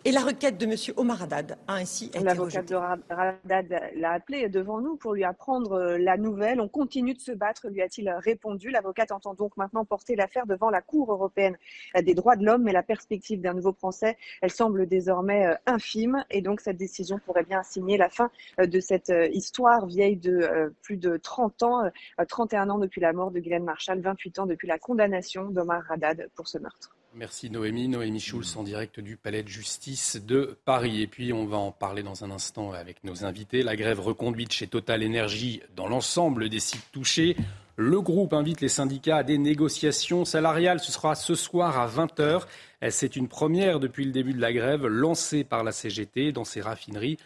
[0.07, 0.75] Et la requête de M.
[0.97, 5.71] Omar Haddad a ainsi été L'avocat de Haddad l'a appelé devant nous pour lui apprendre
[5.71, 6.61] euh, la nouvelle.
[6.61, 8.69] On continue de se battre, lui a-t-il répondu.
[8.69, 11.57] L'avocate entend donc maintenant porter l'affaire devant la Cour européenne
[11.99, 16.23] des droits de l'homme, mais la perspective d'un nouveau procès, elle semble désormais euh, infime.
[16.29, 20.71] Et donc cette décision pourrait bien signer la fin euh, de cette histoire vieille de
[20.83, 21.89] plus de 30 ans,
[22.27, 26.29] 31 ans depuis la mort de Guylaine Marshall, 28 ans depuis la condamnation d'Omar Haddad
[26.35, 26.95] pour ce meurtre.
[27.17, 27.87] Merci Noémie.
[27.87, 31.01] Noémie Schulz en direct du Palais de justice de Paris.
[31.01, 33.63] Et puis on va en parler dans un instant avec nos invités.
[33.63, 37.37] La grève reconduite chez Total Energy dans l'ensemble des sites touchés.
[37.77, 40.81] Le groupe invite les syndicats à des négociations salariales.
[40.81, 42.47] Ce sera ce soir à 20h.
[42.89, 46.59] C'est une première depuis le début de la grève lancée par la CGT dans ses
[46.59, 47.17] raffineries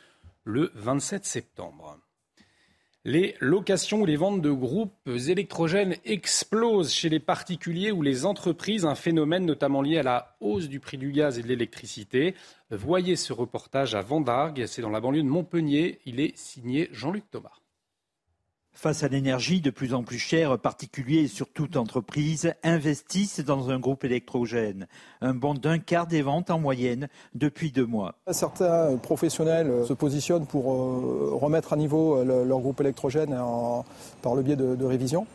[0.43, 1.97] le 27 septembre.
[3.10, 8.86] Les locations ou les ventes de groupes électrogènes explosent chez les particuliers ou les entreprises,
[8.86, 12.36] un phénomène notamment lié à la hausse du prix du gaz et de l'électricité.
[12.69, 15.98] Voyez ce reportage à Vendargue, c'est dans la banlieue de Montpellier.
[16.06, 17.59] Il est signé Jean-Luc Thomas.
[18.82, 23.78] Face à l'énergie de plus en plus chère, particuliers et surtout entreprises investissent dans un
[23.78, 24.88] groupe électrogène.
[25.20, 28.15] Un bond d'un quart des ventes en moyenne depuis deux mois.
[28.32, 33.38] Certains professionnels se positionnent pour euh, remettre à niveau leur groupe électrogène
[34.22, 35.28] par le biais de, révision.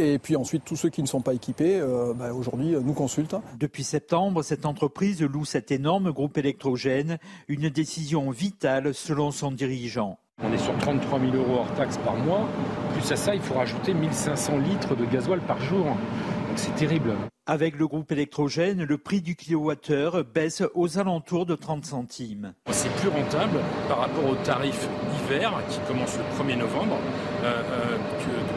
[0.00, 3.36] Et puis ensuite, tous ceux qui ne sont pas équipés, euh, bah, aujourd'hui, nous consultent.
[3.60, 10.18] Depuis septembre, cette entreprise loue cet énorme groupe électrogène, une décision vitale selon son dirigeant.
[10.42, 12.48] On est sur 33 000 euros hors taxes par mois.
[12.92, 15.84] Plus à ça, il faut rajouter 1500 litres de gasoil par jour.
[15.84, 17.14] Donc c'est terrible.
[17.46, 22.54] Avec le groupe électrogène, le prix du kilowattheure baisse aux alentours de 30 centimes.
[22.70, 26.98] C'est plus rentable par rapport au tarif hiver qui commence le 1er novembre
[27.42, 27.96] euh, euh,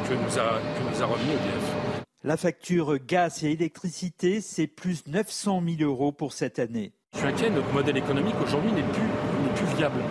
[0.07, 1.75] que, nous a, que nous a remis EDF.
[2.23, 6.93] La facture gaz et électricité, c'est plus 900 000 euros pour cette année.
[7.13, 9.07] Je suis inquiet, notre modèle économique aujourd'hui n'est plus,
[9.55, 10.01] plus viable.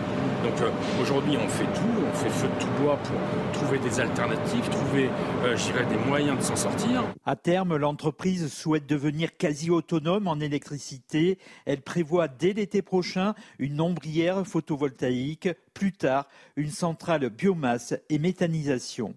[0.43, 0.69] Donc euh,
[1.01, 3.17] aujourd'hui, on fait tout, on fait feu de tout bois pour
[3.53, 5.09] trouver des alternatives, trouver,
[5.43, 5.55] euh,
[5.89, 7.03] des moyens de s'en sortir.
[7.25, 11.37] À terme, l'entreprise souhaite devenir quasi autonome en électricité.
[11.65, 19.15] Elle prévoit dès l'été prochain une ombrière photovoltaïque, plus tard une centrale biomasse et méthanisation.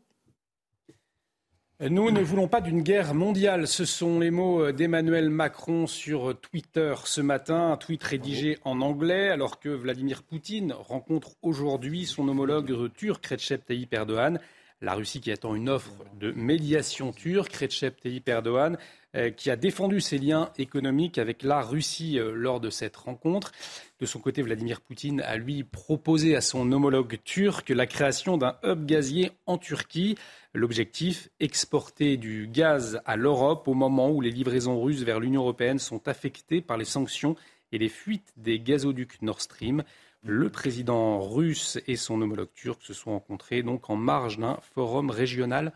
[1.88, 3.66] Nous ne voulons pas d'une guerre mondiale.
[3.66, 9.30] Ce sont les mots d'Emmanuel Macron sur Twitter ce matin, un tweet rédigé en anglais,
[9.30, 14.38] alors que Vladimir Poutine rencontre aujourd'hui son homologue turc Recep Tayyip Erdogan.
[14.82, 18.76] La Russie qui attend une offre de médiation turque, Recep Tayyip Erdogan,
[19.16, 23.52] euh, qui a défendu ses liens économiques avec la Russie euh, lors de cette rencontre.
[24.00, 28.56] De son côté, Vladimir Poutine a lui proposé à son homologue turc la création d'un
[28.64, 30.16] hub gazier en Turquie.
[30.54, 35.78] L'objectif, exporter du gaz à l'Europe au moment où les livraisons russes vers l'Union européenne
[35.78, 37.36] sont affectées par les sanctions
[37.72, 39.84] et les fuites des gazoducs Nord Stream.
[40.22, 45.10] Le président russe et son homologue turc se sont rencontrés donc en marge d'un forum
[45.10, 45.74] régional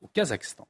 [0.00, 0.68] au Kazakhstan.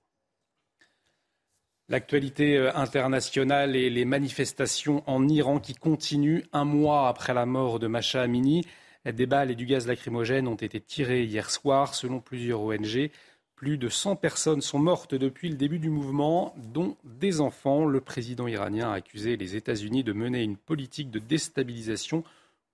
[1.91, 7.79] L'actualité euh, internationale et les manifestations en Iran qui continuent un mois après la mort
[7.79, 8.67] de Masha Amini.
[9.05, 13.11] Des balles et du gaz lacrymogène ont été tirés hier soir, selon plusieurs ONG.
[13.55, 17.85] Plus de 100 personnes sont mortes depuis le début du mouvement, dont des enfants.
[17.85, 22.25] Le président iranien a accusé les États-Unis de mener une politique de déstabilisation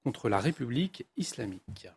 [0.05, 1.88] contre la République islamique.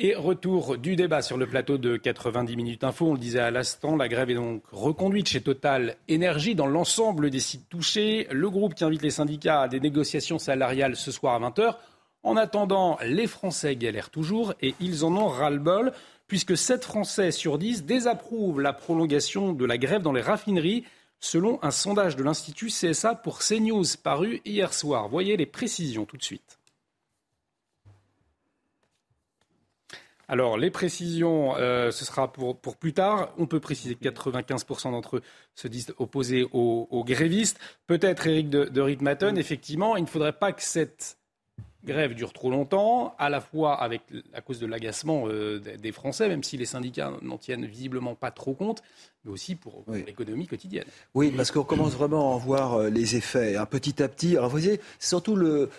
[0.00, 3.10] Et retour du débat sur le plateau de 90 minutes info.
[3.10, 7.30] On le disait à l'instant, la grève est donc reconduite chez Total Énergie dans l'ensemble
[7.30, 8.26] des sites touchés.
[8.32, 11.76] Le groupe qui invite les syndicats à des négociations salariales ce soir à 20h.
[12.24, 15.92] En attendant, les Français galèrent toujours et ils en ont ras-le-bol
[16.26, 20.84] puisque 7 Français sur 10 désapprouvent la prolongation de la grève dans les raffineries,
[21.20, 25.08] selon un sondage de l'Institut CSA pour CNews paru hier soir.
[25.08, 26.58] Voyez les précisions tout de suite.
[30.28, 33.32] Alors, les précisions, euh, ce sera pour, plus tard.
[33.38, 35.22] On peut préciser que 95% d'entre eux
[35.54, 37.58] se disent opposés aux, grévistes.
[37.86, 41.18] Peut-être, Éric de, de effectivement, il ne faudrait pas que cette
[41.84, 46.28] grève dure trop longtemps, à la fois avec, à cause de l'agacement euh, des Français,
[46.28, 48.82] même si les syndicats n'en tiennent visiblement pas trop compte,
[49.24, 50.84] mais aussi pour, l'économie quotidienne.
[51.14, 53.56] Oui, parce qu'on commence vraiment à en voir euh, les effets.
[53.56, 55.70] hein, petit à petit, alors vous voyez, c'est surtout le,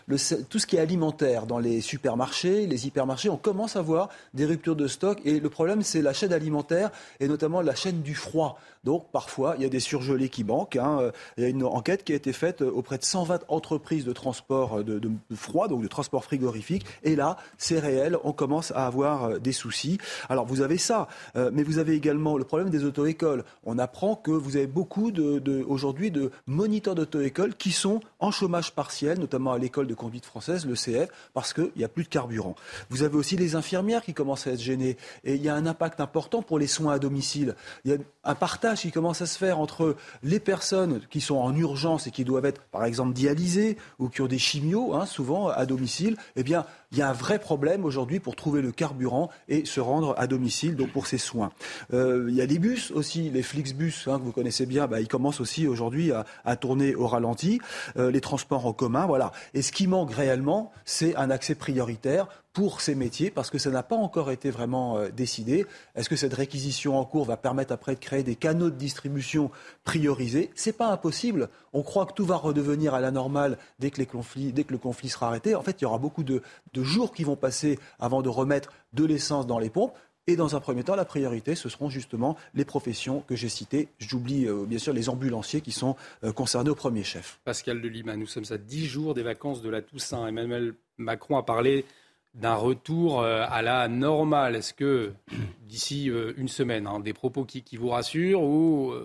[0.50, 4.46] tout ce qui est alimentaire dans les supermarchés, les hypermarchés, on commence à voir des
[4.46, 5.20] ruptures de stock.
[5.26, 8.60] Et le problème, c'est la chaîne alimentaire et notamment la chaîne du froid.
[8.84, 10.76] Donc parfois, il y a des surgelés qui manquent.
[10.76, 11.12] Hein.
[11.38, 14.84] Il y a une enquête qui a été faite auprès de 120 entreprises de transport
[14.84, 16.86] de, de froid, donc de transport frigorifique.
[17.04, 19.98] Et là, c'est réel, on commence à avoir euh, des soucis.
[20.30, 23.35] Alors vous avez ça, euh, mais vous avez également le problème des auto-écoles.
[23.64, 28.74] On apprend que vous avez beaucoup de, aujourd'hui de moniteurs d'auto-école qui sont en chômage
[28.74, 32.10] partiel, notamment à l'école de conduite française, le CF, parce qu'il n'y a plus de
[32.10, 32.56] carburant.
[32.90, 34.98] Vous avez aussi les infirmières qui commencent à être gênées.
[35.24, 37.56] Et il y a un impact important pour les soins à domicile.
[37.84, 41.38] Il y a un partage qui commence à se faire entre les personnes qui sont
[41.38, 45.06] en urgence et qui doivent être, par exemple, dialysées ou qui ont des chimios, hein,
[45.06, 48.72] souvent à domicile, eh bien, il y a un vrai problème aujourd'hui pour trouver le
[48.72, 51.52] carburant et se rendre à domicile pour ces soins.
[51.94, 55.02] Euh, il y a des bus aussi, les Flixbus hein, que vous connaissez bien, bah,
[55.02, 57.60] ils commencent aussi aujourd'hui à, tourner au ralenti.
[57.98, 59.32] Euh, les transports en commun, voilà.
[59.54, 63.70] Et ce qui manque réellement, c'est un accès prioritaire pour ces métiers parce que ça
[63.70, 65.66] n'a pas encore été vraiment euh, décidé.
[65.96, 69.52] Est-ce que cette réquisition en cours va permettre après de créer des canaux de distribution
[69.84, 70.50] priorisés?
[70.56, 71.50] C'est pas impossible.
[71.74, 75.54] On croit que tout va redevenir à la normale dès que, le conflit sera arrêté.
[75.54, 76.42] En fait, il y aura beaucoup de,
[76.74, 79.94] jours qui vont passer avant de remettre de l'essence dans les pompes.
[80.28, 83.90] Et dans un premier temps, la priorité, ce seront justement les professions que j'ai citées.
[84.00, 87.40] J'oublie euh, bien sûr les ambulanciers qui sont euh, concernés au premier chef.
[87.46, 90.26] Pascal de Lima, nous sommes à 10 jours des vacances de la Toussaint.
[90.26, 91.86] Emmanuel Macron a parlé
[92.34, 94.56] d'un retour euh, à la normale.
[94.56, 95.14] Est-ce que
[95.68, 96.06] d'ici
[96.38, 98.96] une semaine, hein, des propos qui, vous rassurent ou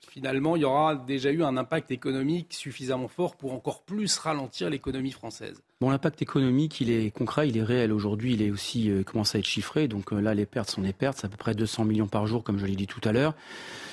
[0.00, 4.68] finalement, il y aura déjà eu un impact économique suffisamment fort pour encore plus ralentir
[4.68, 5.62] l'économie française?
[5.82, 7.90] Bon, l'impact économique, il est concret, il est réel.
[7.90, 9.88] Aujourd'hui, il est aussi euh, commence à être chiffré.
[9.88, 11.16] Donc euh, là, les pertes sont des pertes.
[11.16, 13.34] C'est à peu près 200 millions par jour, comme je l'ai dit tout à l'heure.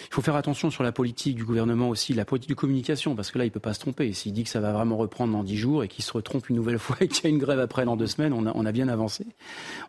[0.08, 3.32] Il faut faire attention sur la politique du gouvernement aussi, la politique de communication, parce
[3.32, 4.12] que là, il ne peut pas se tromper.
[4.14, 6.56] S'il dit que ça va vraiment reprendre dans dix jours et qu'il se retrompe une
[6.56, 8.66] nouvelle fois et qu'il y a une grève après dans deux semaines, on a, on
[8.66, 9.26] a bien avancé.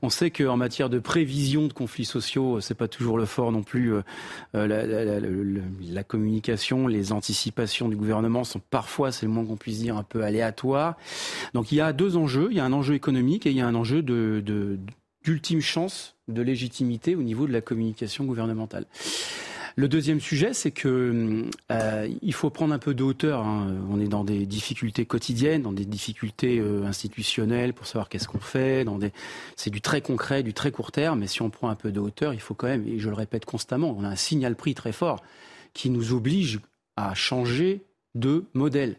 [0.03, 3.63] On sait qu'en matière de prévision de conflits sociaux, c'est pas toujours le fort non
[3.63, 3.95] plus.
[3.95, 4.03] Euh,
[4.55, 5.29] euh, la, la, la,
[5.91, 10.03] la, communication, les anticipations du gouvernement sont parfois, c'est le moins qu'on puisse dire, un
[10.03, 10.97] peu aléatoires.
[11.55, 12.49] Donc il y a deux enjeux.
[12.51, 14.79] Il y a un enjeu économique et il y a un enjeu de, de
[15.25, 18.87] d'ultime chance de légitimité au niveau de la communication gouvernementale.
[19.79, 23.47] Le deuxième sujet, c'est que euh, il faut prendre un peu de hauteur.
[23.47, 23.77] Hein.
[23.89, 28.41] On est dans des difficultés quotidiennes, dans des difficultés euh, institutionnelles pour savoir qu'est-ce qu'on
[28.41, 28.83] fait.
[28.83, 29.13] Dans des...
[29.55, 31.21] C'est du très concret, du très court terme.
[31.21, 33.15] Mais si on prend un peu de hauteur, il faut quand même, et je le
[33.15, 35.23] répète constamment, on a un signal prix très fort
[35.75, 36.59] qui nous oblige
[36.97, 37.83] à changer
[38.17, 38.97] de modèle.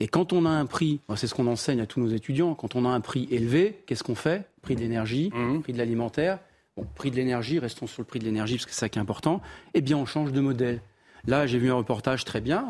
[0.00, 2.76] Et quand on a un prix, c'est ce qu'on enseigne à tous nos étudiants, quand
[2.76, 4.48] on a un prix élevé, qu'est-ce qu'on fait?
[4.62, 5.60] Prix de l'énergie, mmh.
[5.60, 6.38] prix de l'alimentaire,
[6.82, 9.02] prix de l'énergie, restons sur le prix de l'énergie parce que c'est ça qui est
[9.02, 9.40] important,
[9.74, 10.80] eh bien on change de modèle.
[11.26, 12.66] Là, j'ai vu un reportage très bien,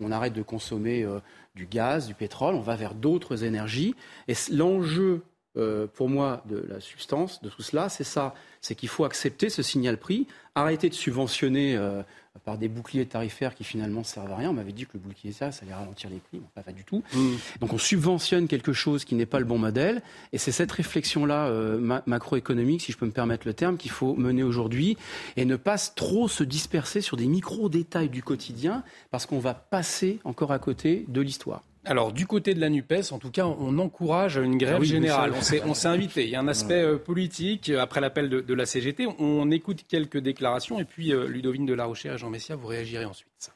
[0.00, 1.20] on, arrête de consommer euh,
[1.54, 3.94] du gaz, du pétrole, on va vers d'autres énergies.
[4.26, 5.22] Et l'enjeu
[5.56, 9.50] euh, pour moi de la substance de tout cela, c'est ça, c'est qu'il faut accepter
[9.50, 12.02] ce signal prix, arrêter de subventionner euh,
[12.44, 14.50] par des boucliers tarifaires qui finalement servent à rien.
[14.50, 16.84] On m'avait dit que le bouclier ça, ça allait ralentir les prix, pas, pas du
[16.84, 17.02] tout.
[17.14, 17.28] Mmh.
[17.60, 20.02] Donc on subventionne quelque chose qui n'est pas le bon modèle,
[20.32, 24.14] et c'est cette réflexion-là euh, macroéconomique, si je peux me permettre le terme, qu'il faut
[24.14, 24.96] mener aujourd'hui,
[25.36, 30.18] et ne pas trop se disperser sur des micro-détails du quotidien, parce qu'on va passer
[30.24, 31.62] encore à côté de l'histoire.
[31.84, 35.32] Alors, du côté de la NUPES, en tout cas, on encourage une grève ah générale.
[35.66, 36.24] On s'est invité.
[36.24, 37.70] Il y a un aspect euh, politique.
[37.70, 40.78] Après l'appel de, la CGT, on écoute quelques déclarations.
[40.78, 43.52] Et puis, euh, Ludovine de la Rochère et Jean Messia, vous réagirez ensuite.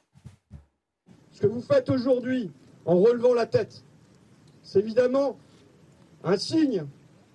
[1.31, 2.51] Ce que vous faites aujourd'hui,
[2.85, 3.85] en relevant la tête,
[4.63, 5.39] c'est évidemment
[6.25, 6.85] un signe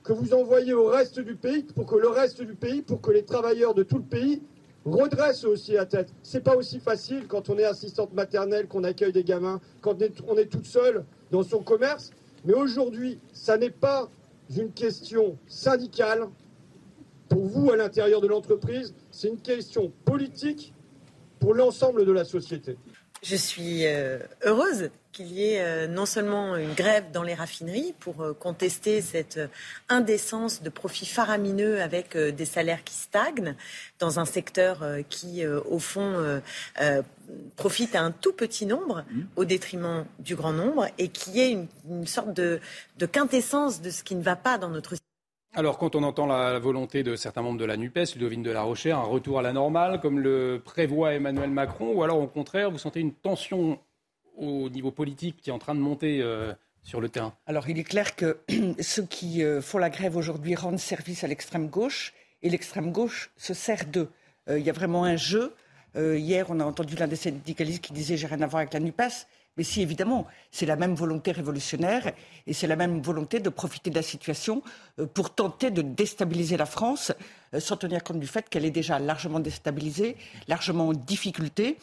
[0.03, 3.11] que vous envoyez au reste du pays, pour que le reste du pays, pour que
[3.11, 4.41] les travailleurs de tout le pays
[4.85, 6.13] redresse aussi la tête.
[6.23, 10.37] C'est pas aussi facile quand on est assistante maternelle, qu'on accueille des gamins, quand on
[10.37, 12.11] est, toute seule dans son commerce.
[12.45, 14.09] Mais aujourd'hui, ça n'est pas
[14.55, 16.27] une question syndicale
[17.29, 20.73] pour vous à l'intérieur de l'entreprise, c'est une question politique
[21.39, 22.77] pour l'ensemble de la société.
[23.23, 27.93] Je suis euh, heureuse qu'il y ait euh, non seulement une grève dans les raffineries
[27.99, 29.39] pour euh, contester cette
[29.89, 33.55] indécence de profits faramineux avec des salaires qui stagnent
[33.99, 36.41] dans un secteur qui, au fond,
[37.55, 39.21] profite à un tout petit nombre mmh.
[39.35, 42.59] au détriment du grand nombre et qui est une, une sorte de,
[42.97, 44.95] de quintessence de ce qui ne va pas dans notre
[45.53, 48.61] alors, quand on entend la, volonté de certains membres de la NUPES, Ludovine de la
[48.61, 52.71] Rochère, un retour à la normale, comme le prévoit Emmanuel Macron, ou alors au contraire,
[52.71, 53.77] vous sentez une tension
[54.37, 57.33] au niveau politique qui est en train de monter euh, sur le terrain?
[57.47, 58.39] Alors, il est clair que
[58.79, 63.31] ceux qui euh, font la grève aujourd'hui rendent service à l'extrême gauche, et l'extrême gauche
[63.35, 64.09] se sert d'eux.
[64.47, 65.53] Euh, il y a vraiment un jeu.
[65.95, 68.79] hier, on a entendu l'un des syndicalistes qui disait J'ai rien à voir avec la
[68.79, 69.27] NUPES.
[69.57, 72.13] Mais si, évidemment, c'est la même volonté révolutionnaire
[72.47, 74.63] et c'est la même volonté de profiter de la situation
[74.99, 77.11] euh, pour tenter de déstabiliser la France,
[77.53, 80.15] euh, sans tenir compte du fait qu'elle est déjà largement déstabilisée,
[80.47, 81.77] largement en difficulté.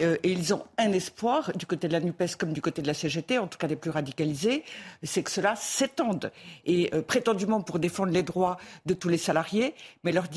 [0.00, 2.86] Euh, et ils ont un espoir, du côté de la NUPES comme du côté de
[2.86, 4.62] la CGT, en tout cas les plus radicalisés,
[5.02, 6.30] c'est que cela s'étende.
[6.66, 10.28] Et prétendument pour défendre les droits de tous les salariés, mais leur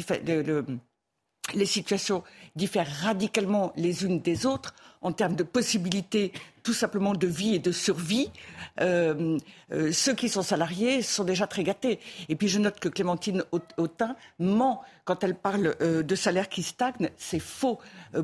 [1.54, 2.24] les situations
[2.56, 6.32] diffèrent radicalement les unes des autres en termes de possibilités
[6.64, 8.30] tout simplement de vie et de survie.
[8.82, 9.38] Euh,
[9.72, 12.00] euh, ceux qui sont salariés sont déjà très gâtés.
[12.28, 13.44] Et puis je note que Clémentine
[13.78, 17.10] Autain ment quand elle parle euh, de salaires qui stagnent.
[17.16, 17.80] C'est faux.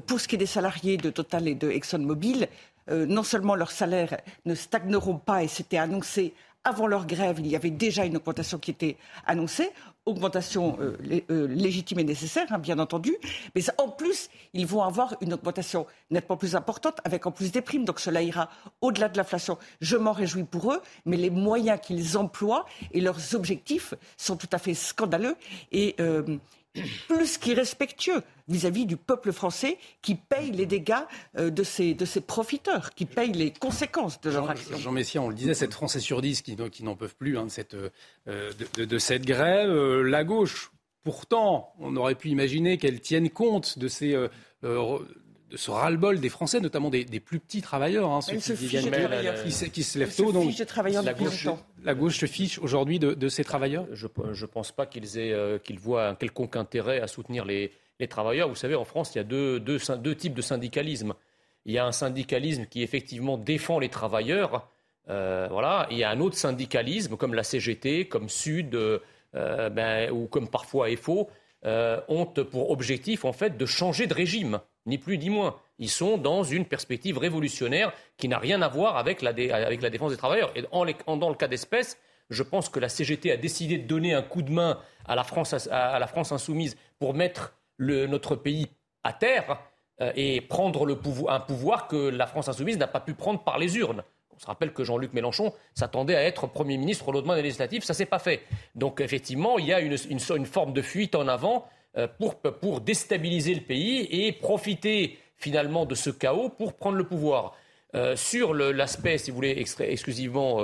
[0.07, 2.47] pour ce qui est des salariés de Total et de ExxonMobil,
[2.91, 6.33] non seulement leurs salaires ne stagneront pas, et c'était annoncé
[6.65, 9.71] avant leur grève, il y avait déjà une augmentation qui était annoncée
[10.05, 10.97] augmentation euh,
[11.29, 13.15] euh, légitime et nécessaire, hein, bien entendu,
[13.55, 17.61] mais en plus, ils vont avoir une augmentation nettement plus importante, avec en plus des
[17.61, 18.49] primes, donc cela ira
[18.81, 19.57] au-delà de l'inflation.
[19.81, 24.49] Je m'en réjouis pour eux, mais les moyens qu'ils emploient et leurs objectifs sont tout
[24.51, 25.35] à fait scandaleux
[25.71, 26.37] et euh,
[27.07, 30.95] plus qu'irrespectueux vis-à-vis du peuple français qui paye les dégâts
[31.37, 34.77] euh, de, ces, de ces profiteurs, qui paye les conséquences de leur action.
[34.77, 37.45] Jean Messia, on le disait, cette Français sur 10 qui, qui n'en peuvent plus hein,
[37.45, 37.75] de, cette,
[38.27, 39.69] euh, de, cette grève.
[39.69, 40.71] Euh, la gauche,
[41.03, 44.15] pourtant, on aurait pu imaginer qu'elle tienne compte de ces
[45.53, 48.91] de ce ras-le-bol des Français, notamment des, plus petits travailleurs, hein, ceux qui, viennent,
[49.45, 50.31] qui, qui, se lèvent tôt.
[50.31, 50.51] Donc,
[51.03, 51.47] la, gauche,
[51.83, 53.85] la gauche se fiche aujourd'hui de, ces travailleurs?
[53.93, 58.07] Je ne pense pas qu'ils euh, qu'ils voient un quelconque intérêt à soutenir les, les,
[58.07, 58.49] travailleurs.
[58.49, 61.13] Vous savez, en France, il y a deux, deux, deux, types de syndicalisme.
[61.65, 64.67] Il y a un syndicalisme qui effectivement défend les travailleurs.
[65.09, 65.87] Euh, voilà.
[65.91, 68.99] il y a un autre syndicalisme, comme la CGT, comme Sud, euh,
[69.69, 71.29] ben, ou comme parfois FO,
[71.63, 75.55] ont pour objectif en fait de changer de régime ni plus ni moins.
[75.79, 80.17] Ils sont dans une perspective révolutionnaire qui n'a rien à voir avec la, défense des
[80.17, 80.51] travailleurs.
[80.55, 80.83] Et dans
[81.29, 81.97] le cas d'espèce,
[82.29, 85.23] je pense que la CGT a décidé de donner un coup de main à la
[85.23, 88.67] France, insoumise pour mettre notre pays
[89.03, 89.59] à terre
[90.01, 90.87] euh, et prendre
[91.29, 94.03] un pouvoir que la France insoumise n'a pas pu prendre par les urnes.
[94.35, 97.83] On se rappelle que Jean-Luc Mélenchon s'attendait à être Premier ministre au lendemain des législatives,
[97.83, 98.41] ça ne s'est pas fait.
[98.73, 102.07] Donc effectivement, il y a une forme de fuite en avant euh,
[102.59, 107.55] pour, déstabiliser le pays et profiter finalement de ce chaos pour prendre le pouvoir.
[107.93, 110.59] Euh, sur l'aspect, si vous voulez, exclusivement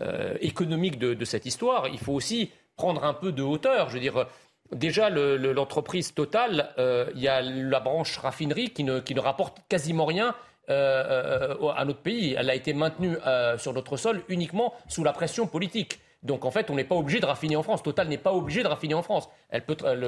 [0.00, 3.90] euh, économique de, cette histoire, il faut aussi prendre un peu de hauteur.
[3.90, 4.26] Je veux dire,
[4.72, 6.74] déjà, l'entreprise Total,
[7.14, 10.34] il y a la branche raffinerie qui ne, qui ne rapporte quasiment rien
[10.68, 12.34] à notre pays.
[12.36, 13.16] Elle a été maintenue
[13.58, 16.00] sur notre sol uniquement sous la pression politique.
[16.22, 17.82] Donc en fait, on n'est pas obligé de raffiner en France.
[17.82, 19.28] Total n'est pas obligé de raffiner en France.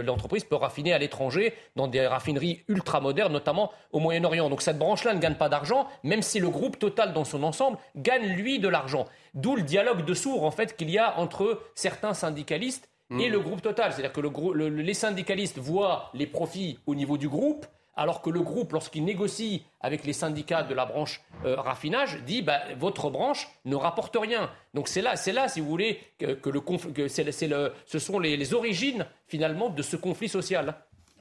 [0.04, 4.48] L'entreprise peut raffiner à l'étranger dans des raffineries ultra modernes, notamment au Moyen-Orient.
[4.48, 7.78] Donc cette branche-là ne gagne pas d'argent, même si le groupe Total dans son ensemble
[7.96, 9.06] gagne lui de l'argent.
[9.34, 13.32] D'où le dialogue de sourds en fait qu'il y a entre certains syndicalistes et mmh.
[13.32, 13.92] le groupe Total.
[13.92, 17.66] C'est-à-dire que les syndicalistes voient les profits au niveau du groupe
[17.96, 22.42] alors que le groupe, lorsqu'il négocie avec les syndicats de la branche euh, raffinage, dit
[22.42, 24.50] bah, votre branche ne rapporte rien.
[24.74, 29.06] Donc c'est là, c'est là, si vous voulez, que, le, que ce sont les, origines
[29.26, 30.74] finalement de ce conflit social.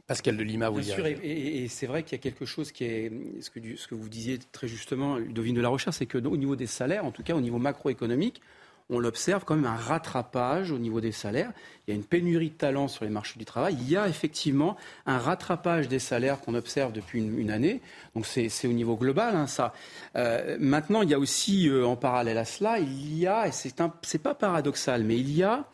[0.07, 2.84] Pascal de Lima, vous Bien sûr, et, c'est vrai qu'il y a quelque chose qui
[2.84, 6.17] est, ce que, ce que vous disiez très justement, Ludovine de la Recherche, c'est que
[6.17, 8.41] au niveau des salaires, en tout cas au niveau macroéconomique,
[8.89, 11.51] on observe quand même un rattrapage au niveau des salaires.
[11.88, 13.75] Il y a une pénurie de talents sur les marchés du travail.
[13.79, 17.81] Il y a effectivement un rattrapage des salaires qu'on observe depuis une, année.
[18.15, 19.73] Donc c'est au niveau global, hein, ça.
[20.15, 23.51] Euh, maintenant, il y a aussi, euh, en parallèle à cela, il y a, et
[23.51, 25.65] c'est pas paradoxal, mais il y a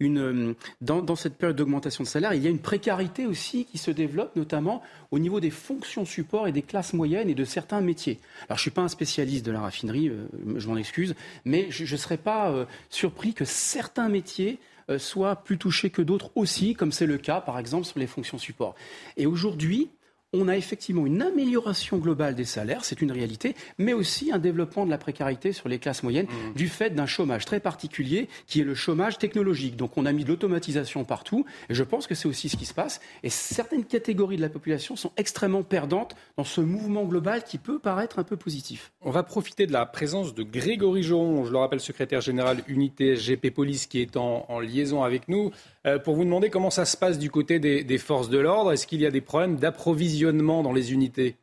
[0.00, 3.90] une, dans, cette période d'augmentation de salaire, il y a une précarité aussi qui se
[3.90, 8.18] développe, notamment au niveau des fonctions support et des classes moyennes et de certains métiers.
[8.48, 11.14] Alors, je ne suis pas un spécialiste de la raffinerie, euh, je m'en excuse,
[11.44, 14.58] mais je ne serais pas euh, surpris que certains métiers
[14.90, 18.06] euh, soient plus touchés que d'autres aussi, comme c'est le cas, par exemple, sur les
[18.06, 18.74] fonctions support.
[19.16, 19.90] Et aujourd'hui,
[20.34, 24.84] on a effectivement une amélioration globale des salaires, c'est une réalité, mais aussi un développement
[24.84, 26.54] de la précarité sur les classes moyennes mmh.
[26.54, 29.76] du fait d'un chômage très particulier qui est le chômage technologique.
[29.76, 32.66] Donc on a mis de l'automatisation partout et je pense que c'est aussi ce qui
[32.66, 33.00] se passe.
[33.22, 37.78] Et certaines catégories de la population sont extrêmement perdantes dans ce mouvement global qui peut
[37.78, 38.92] paraître un peu positif.
[39.00, 43.16] On va profiter de la présence de Grégory Joron, je le rappelle, secrétaire général unité
[43.16, 45.52] SGP Police qui est en, en liaison avec nous.
[45.86, 48.72] Euh, pour vous demander comment ça se passe du côté des, forces de l'ordre.
[48.72, 51.36] Est-ce qu'il y a des problèmes d'approvisionnement dans les unités?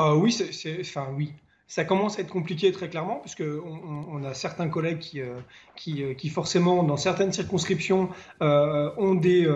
[0.00, 1.32] Euh, Oui, c'est, enfin oui
[1.66, 6.28] ça commence à être compliqué très clairement, puisque on, a certains collègues qui, euh, qui,
[6.28, 8.08] forcément, dans certaines circonscriptions,
[8.40, 9.48] ont des,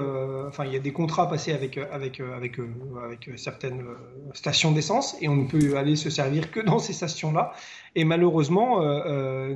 [0.47, 2.61] enfin, il y a des contrats passés avec, avec, avec,
[3.03, 3.85] avec certaines
[4.33, 7.53] stations d'essence, et on ne peut aller se servir que dans ces stations-là.
[7.95, 8.81] Et malheureusement,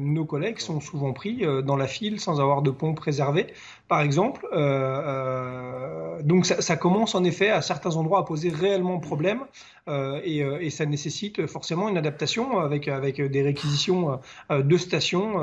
[0.01, 3.47] nos collègues sont souvent pris dans la file sans avoir de pont préservé
[3.89, 4.47] par exemple.
[4.53, 9.41] Euh, euh, donc ça, commence en effet à certains endroits à poser réellement problème
[9.89, 14.21] euh, et, euh, ça nécessite forcément une adaptation avec, avec des réquisitions
[14.51, 15.37] euh, de stations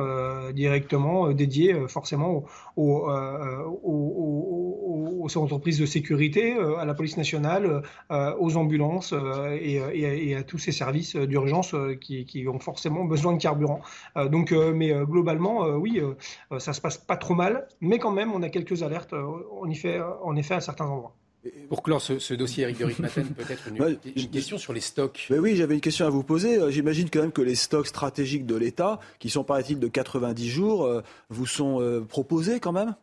[0.54, 2.44] directement dédiées forcément
[2.76, 3.08] aux,
[3.84, 7.82] aux, entreprises de sécurité, à la police nationale,
[8.40, 9.14] aux ambulances
[9.60, 13.82] et, à tous ces services d'urgence qui, qui, forcément besoin de carburant.
[14.16, 16.02] donc, mais globalement, oui,
[16.60, 20.00] ça se passe pas trop mal, mais quand même on a quelques alertes, en effet,
[20.24, 21.16] en effet à certains endroits.
[21.70, 22.86] Pour clore ce, dossier, Eric de
[23.34, 25.28] peut-être une, question sur les stocks.
[25.30, 26.58] oui, j'avais une question à vous poser.
[26.58, 30.50] Euh, j'imagine quand même que les stocks stratégiques de l'État, qui sont paraît-il de 90
[30.50, 32.96] jours, euh, vous sont euh, proposés quand même?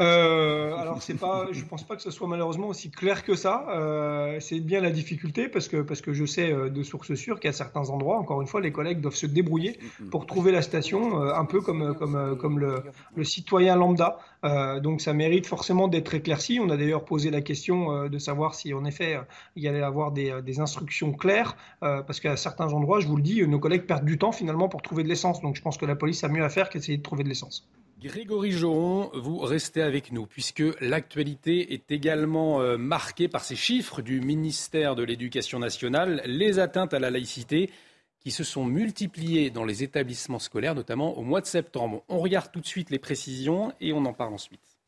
[0.00, 3.66] Euh, alors c'est pas, je pense pas que ce soit malheureusement aussi clair que ça.
[3.70, 7.38] Euh, c'est bien la difficulté parce que parce que je sais euh, de sources sûres
[7.38, 9.78] qu'à certains endroits, encore une fois, les collègues doivent se débrouiller
[10.10, 12.82] pour trouver la station, euh, un peu comme comme le,
[13.24, 14.18] citoyen lambda.
[14.82, 16.58] donc ça mérite forcément d'être éclairci.
[16.60, 19.18] On a d'ailleurs posé la question de savoir si en effet
[19.56, 23.46] il y allait avoir des instructions claires parce qu'à certains endroits, je vous le dis,
[23.46, 25.42] nos collègues perdent du temps finalement pour trouver de l'essence.
[25.42, 27.68] Donc je pense que la police a mieux à faire qu'essayer de trouver de l'essence.
[28.02, 34.00] Grégory Joron, vous restez avec nous puisque l'actualité est également euh, marquée par ces chiffres
[34.00, 37.70] du ministère de l'Éducation nationale, les atteintes à la laïcité
[38.18, 42.02] qui se sont multipliées dans les établissements scolaires, notamment au mois de septembre.
[42.08, 44.78] On regarde tout de suite les précisions et on en parle ensuite.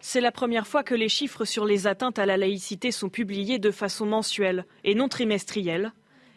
[0.00, 3.58] C'est la première fois que les chiffres sur les atteintes à la laïcité sont publiés
[3.58, 5.92] de façon mensuelle et non trimestrielle.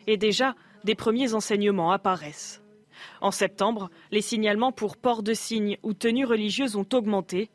[0.07, 2.62] Et déjà, des premiers enseignements apparaissent.
[3.21, 7.49] En septembre, les signalements pour port de signes ou tenues religieuses ont augmenté,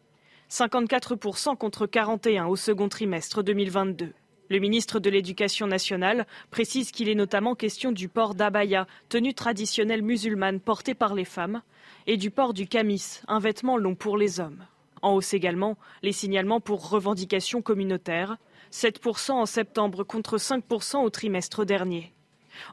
[0.51, 4.13] 54% contre 41 au second trimestre 2022.
[4.51, 10.03] Le ministre de l'Éducation nationale précise qu'il est notamment question du port d'abaya, tenue traditionnelle
[10.03, 11.61] musulmane portée par les femmes,
[12.07, 14.65] et du port du camis, un vêtement long pour les hommes.
[15.03, 18.39] En hausse également les signalements pour revendications communautaires,
[18.73, 22.13] 7% en septembre contre 5% au trimestre dernier.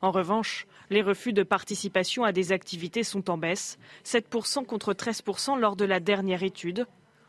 [0.01, 5.59] En revanche, les refus de participation à des activités sont en baisse, 7% contre 13%
[5.59, 6.85] lors de la dernière étude.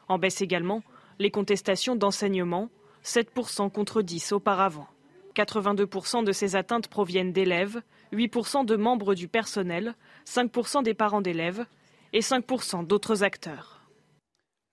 [0.08, 0.82] En baisse également
[1.18, 2.68] les contestations d'enseignement,
[3.04, 4.88] 7% contre 10 auparavant.
[5.34, 7.82] 82% de ces atteintes proviennent d'élèves,
[8.12, 9.94] 8% de membres du personnel,
[10.26, 11.64] 5% des parents d'élèves
[12.12, 13.75] et 5% d'autres acteurs.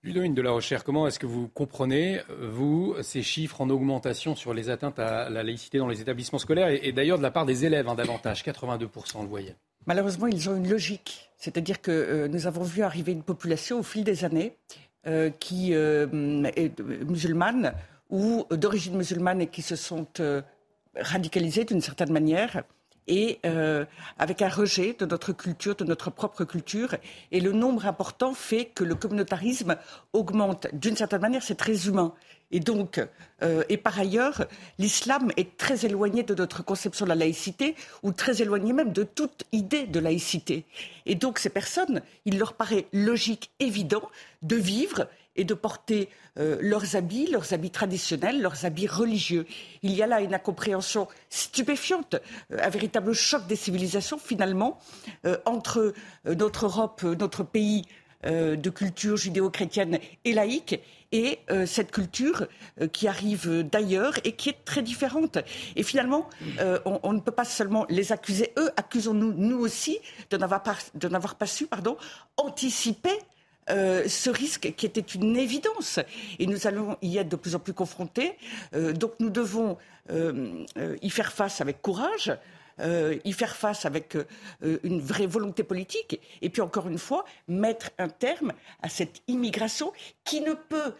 [0.04, 4.52] Ludovine de la Recherche, comment est-ce que vous comprenez, vous, ces chiffres en augmentation sur
[4.52, 7.64] les atteintes à la laïcité dans les établissements scolaires et, d'ailleurs de la part des
[7.64, 9.54] élèves, hein, davantage, 82%, le voyez?
[9.86, 11.30] Malheureusement, ils ont une logique.
[11.38, 14.58] C'est-à-dire que euh, nous avons vu arriver une population au fil des années
[15.06, 17.72] euh, qui est musulmane
[18.10, 20.06] ou d'origine musulmane et qui se sont
[20.94, 22.62] radicalisées d'une certaine manière
[23.08, 23.84] et euh,
[24.18, 26.96] avec un rejet de notre culture, de notre propre culture.
[27.32, 29.76] Et le nombre important fait que le communautarisme
[30.12, 30.66] augmente.
[30.72, 32.14] D'une certaine manière, c'est très humain.
[32.50, 33.00] Et donc,
[33.42, 34.46] euh, et par ailleurs,
[34.78, 39.02] l'islam est très éloigné de notre conception de la laïcité, ou très éloigné même de
[39.02, 40.64] toute idée de laïcité.
[41.04, 44.08] Et donc, ces personnes, il leur paraît logique, évident,
[44.42, 46.08] de vivre et de porter
[46.38, 49.46] euh, leurs habits, leurs habits traditionnels, leurs habits religieux.
[49.82, 52.16] Il y a là une incompréhension stupéfiante,
[52.52, 54.78] euh, un véritable choc des civilisations finalement
[55.26, 55.92] euh, entre
[56.24, 57.84] notre Europe, notre pays
[58.24, 60.80] de culture judéo-chrétienne et laïque
[61.12, 62.46] et cette culture
[62.90, 65.36] qui arrive d'ailleurs et qui est très différente.
[65.76, 66.30] Et finalement,
[66.86, 69.98] on, ne peut pas seulement les accuser, eux, accusons-nous, nous aussi,
[70.30, 70.74] de n'avoir pas,
[71.38, 71.98] pas, su pardon,
[72.38, 73.12] anticiper
[73.70, 75.98] euh, ce risque qui était une évidence.
[76.38, 78.36] Et nous allons y être de plus en plus confrontés.
[78.74, 79.78] Euh, donc nous devons
[80.10, 80.64] euh,
[81.00, 82.36] y faire face avec courage.
[83.24, 84.16] y faire face avec
[84.82, 88.52] une vraie volonté politique et puis encore une fois mettre un terme
[88.82, 89.92] à cette immigration
[90.24, 90.92] qui ne peut,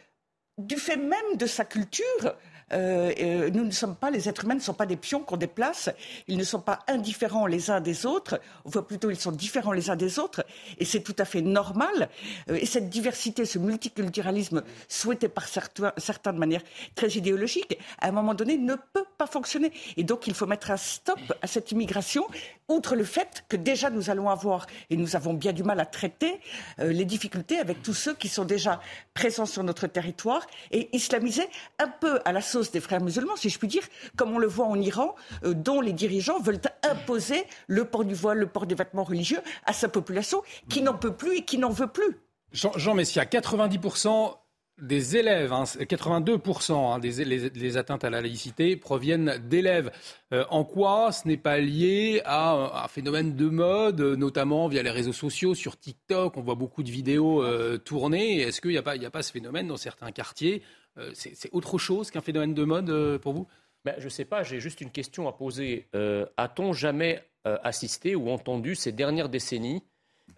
[0.57, 2.37] du fait même de sa culture,
[2.73, 5.37] euh, euh, nous ne sommes pas, les êtres humains ne sont pas des pions qu'on
[5.37, 5.91] déplace.
[6.29, 8.41] Ils ne sont pas indifférents les uns des autres.
[8.65, 10.45] Voit plutôt ils sont différents les uns des autres.
[10.79, 12.09] Et c'est tout à fait normal.
[12.51, 16.63] Euh, et cette diversité, ce multiculturalisme souhaité par certains, certains de manière
[16.95, 19.73] très idéologique, à un moment donné, ne peut pas fonctionner.
[19.97, 22.27] Et donc, il faut mettre un stop à cette immigration,
[22.69, 25.87] outre le fait que déjà nous allons avoir, et nous avons bien du mal à
[25.87, 26.41] traiter,
[26.79, 28.81] les difficultés avec tous ceux qui sont déjà
[29.13, 31.49] présents sur notre territoire et islamisés
[31.79, 33.83] un peu à la des frères musulmans, si je puis dire,
[34.17, 38.15] comme on le voit en Iran, euh, dont les dirigeants veulent imposer le port du
[38.15, 41.59] voile, le port des vêtements religieux à sa population qui n'en peut plus et qui
[41.59, 42.17] n'en veut plus.
[42.53, 44.37] Jean, Jean Messia, 90%
[44.81, 49.93] des élèves, 82% hein, hein, des atteintes à la laïcité proviennent d'élèves.
[50.33, 54.91] Euh, en quoi ce n'est pas lié à un phénomène de mode, notamment via les
[54.91, 58.41] réseaux sociaux, sur TikTok, on voit beaucoup de vidéos euh, tournées.
[58.41, 60.84] Est-ce qu'il n'y a, a, pas ce phénomène dans certains quartiers euh,
[61.15, 63.47] c'est autre chose qu'un phénomène de mode euh, pour vous?
[63.85, 65.89] Ben, Je ne sais pas, j'ai juste une question à poser.
[65.95, 67.23] Euh, a-t-on jamais
[67.63, 69.83] assisté ou entendu ces dernières décennies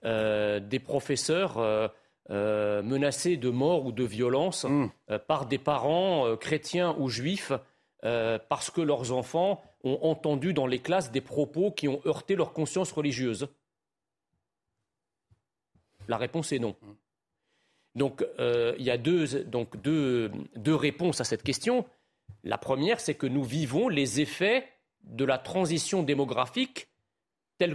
[0.02, 1.92] des professeurs
[2.28, 4.88] menacés de mort ou de violence hmm.
[5.28, 7.52] par des parents chrétiens ou juifs
[8.02, 12.52] parce que leurs enfants ont entendu dans les classes des propos qui ont heurté leur
[12.52, 13.46] conscience religieuse?
[16.08, 16.74] La réponse est non.
[17.96, 19.26] Donc euh, il y a deux,
[20.66, 21.84] réponses à cette question.
[22.44, 24.68] La première, c'est que nous vivons les effets
[25.02, 26.88] de la transition démographique
[27.58, 27.74] telle,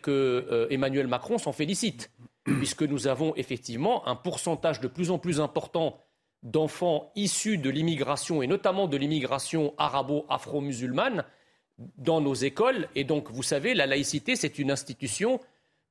[0.00, 2.10] que euh, Emmanuel Macron s'en félicite,
[2.44, 6.02] puisque nous avons effectivement un pourcentage de plus en plus important
[6.42, 11.24] d'enfants issus de l'immigration, et notamment de l'immigration arabo-afro-musulmane,
[11.96, 12.88] dans nos écoles.
[12.96, 15.40] Et donc, vous savez, la laïcité, c'est une institution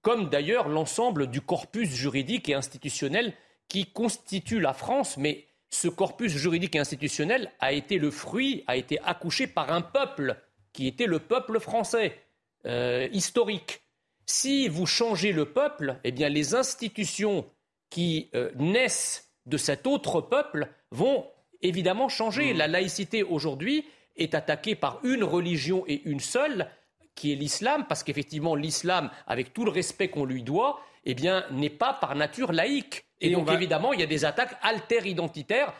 [0.01, 3.33] comme d'ailleurs l'ensemble du corpus juridique et institutionnel
[3.67, 8.77] qui constitue la France, mais ce corpus juridique et institutionnel a été le fruit, a
[8.77, 10.37] été accouché par un peuple
[10.71, 12.17] qui était le peuple français,
[12.65, 13.81] euh, historique.
[14.25, 17.45] Si vous changez le peuple, eh bien les institutions
[17.89, 21.25] qui euh, naissent de cet autre peuple vont
[21.61, 22.53] évidemment changer.
[22.53, 22.57] Mmh.
[22.57, 23.85] La laïcité aujourd'hui
[24.15, 26.69] est attaquée par une religion et une seule,
[27.17, 31.43] qui est l'islam, parce qu'effectivement l'islam, avec tout le respect qu'on lui doit, eh bien,
[31.51, 33.03] n'est pas par nature laïque.
[33.19, 35.73] Et, donc évidemment, il y a des attaques alter-identitaires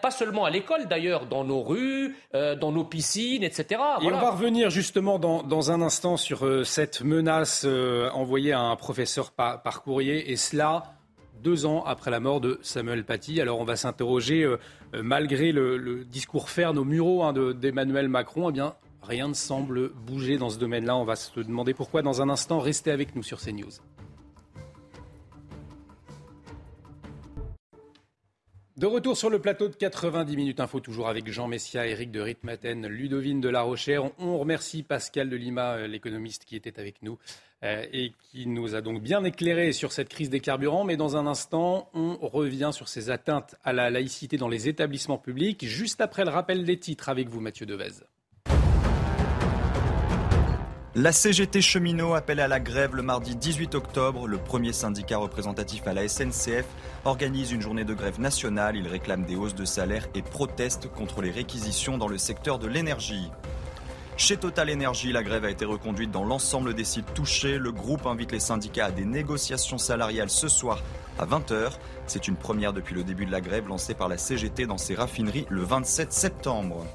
[0.00, 3.80] pas seulement à l'école d'ailleurs, dans nos rues, euh, dans nos piscines, etc.
[4.00, 8.60] Et on va revenir justement dans, un instant sur euh, cette menace euh, envoyée à
[8.60, 10.94] un professeur par, courrier, et cela
[11.42, 13.40] deux ans après la mort de Samuel Paty.
[13.40, 14.50] Alors on va s'interroger,
[14.94, 18.74] malgré le, discours ferme aux mureaux hein, d'Emmanuel Macron, eh bien
[19.06, 20.96] rien ne semble bouger dans ce domaine-là.
[20.96, 22.58] On va se demander pourquoi dans un instant.
[22.58, 23.72] Restez avec nous sur CNews.
[28.76, 32.20] De retour sur le plateau de 90 minutes info, toujours avec Jean Messia, Eric de
[32.20, 34.10] Ritmaten, Ludovine de La Rochère.
[34.18, 37.16] On remercie Pascal de Lima, euh, l'économiste qui était avec nous
[37.64, 40.84] euh, et qui nous a donc bien éclairé sur cette crise des carburants.
[40.84, 45.16] Mais dans un instant, on revient sur ces atteintes à la laïcité dans les établissements
[45.16, 48.04] publics, juste après le rappel des titres avec vous, Mathieu Devez.
[50.98, 54.26] La CGT cheminot appelle à la grève le mardi 18 octobre.
[54.26, 56.64] Le premier syndicat représentatif à la SNCF
[57.04, 58.76] organise une journée de grève nationale.
[58.76, 62.66] Il réclame des hausses de salaire et proteste contre les réquisitions dans le secteur de
[62.66, 63.30] l'énergie.
[64.16, 67.58] Chez Total Energy, la grève a été reconduite dans l'ensemble des sites touchés.
[67.58, 70.82] Le groupe invite les syndicats à des négociations salariales ce soir
[71.18, 71.72] à 20h.
[72.06, 74.94] C'est une première depuis le début de la grève lancée par la CGT dans ses
[74.94, 76.86] raffineries le 27 septembre.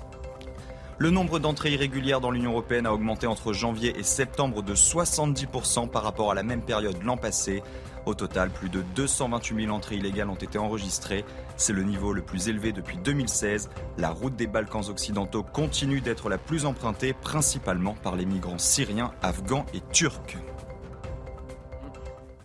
[1.01, 5.89] Le nombre d'entrées irrégulières dans l'Union européenne a augmenté entre janvier et septembre de 70%
[5.89, 7.63] par rapport à la même période l'an passé.
[8.05, 11.25] Au total, plus de 228 000 entrées illégales ont été enregistrées.
[11.57, 13.71] C'est le niveau le plus élevé depuis 2016.
[13.97, 19.11] La route des Balkans occidentaux continue d'être la plus empruntée, principalement par les migrants syriens,
[19.23, 20.37] afghans et turcs.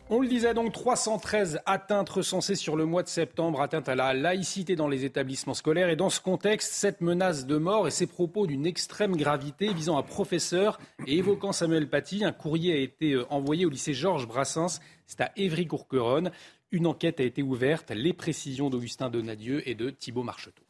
[0.09, 4.15] On le disait donc, 313 atteintes recensées sur le mois de septembre, atteintes à la
[4.15, 5.89] laïcité dans les établissements scolaires.
[5.89, 9.99] Et dans ce contexte, cette menace de mort et ces propos d'une extrême gravité visant
[9.99, 10.79] un professeur
[11.09, 15.23] et évoquant Samuel Paty, un courrier a été euh, envoyé au lycée Georges Brassens, c'est
[15.23, 16.31] à Évry-Courqueronne.
[16.71, 20.63] Une enquête a été ouverte, les précisions d'Augustin Donadieu et de Thibault Marcheteau.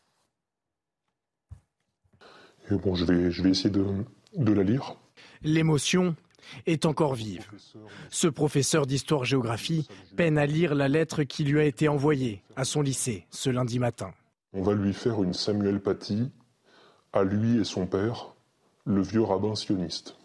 [2.70, 3.84] bon, je vais, je vais essayer de,
[4.34, 4.96] de la lire.
[5.42, 6.16] L'émotion
[6.66, 7.46] est encore vive.
[8.10, 12.82] Ce professeur d'histoire-géographie peine à lire la lettre qui lui a été envoyée à son
[12.82, 14.12] lycée ce lundi matin.
[14.52, 16.30] On va lui faire une Samuel Paty
[17.12, 18.34] à lui et son père,
[18.84, 20.16] le vieux rabbin sioniste.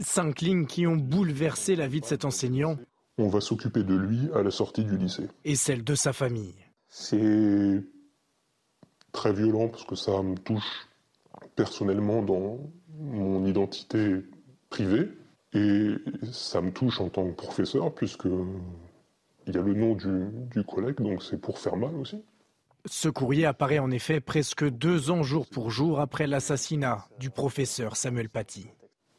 [0.00, 2.76] Cinq lignes qui ont bouleversé la vie de cet enseignant.
[3.18, 5.28] On va s'occuper de lui à la sortie du lycée.
[5.44, 6.54] Et celle de sa famille.
[6.88, 7.82] C'est
[9.12, 10.88] très violent parce que ça me touche
[11.54, 12.58] personnellement dans
[12.98, 14.22] mon identité
[14.68, 15.08] privée.
[15.56, 15.94] Et
[16.32, 18.26] ça me touche en tant que professeur, puisque
[19.46, 22.22] il y a le nom du, collègue, donc c'est pour faire mal aussi.
[22.84, 27.96] Ce courrier apparaît en effet presque deux ans jour pour jour après l'assassinat du professeur
[27.96, 28.68] Samuel Paty.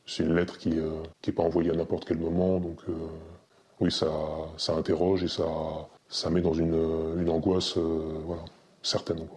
[0.06, 2.94] C'est une lettre qui n'est euh, pas envoyée à n'importe quel moment, donc euh,
[3.80, 4.08] oui, ça,
[4.58, 5.44] ça interroge et ça,
[6.08, 8.44] ça met dans une, une angoisse euh, voilà,
[8.84, 9.28] certaine.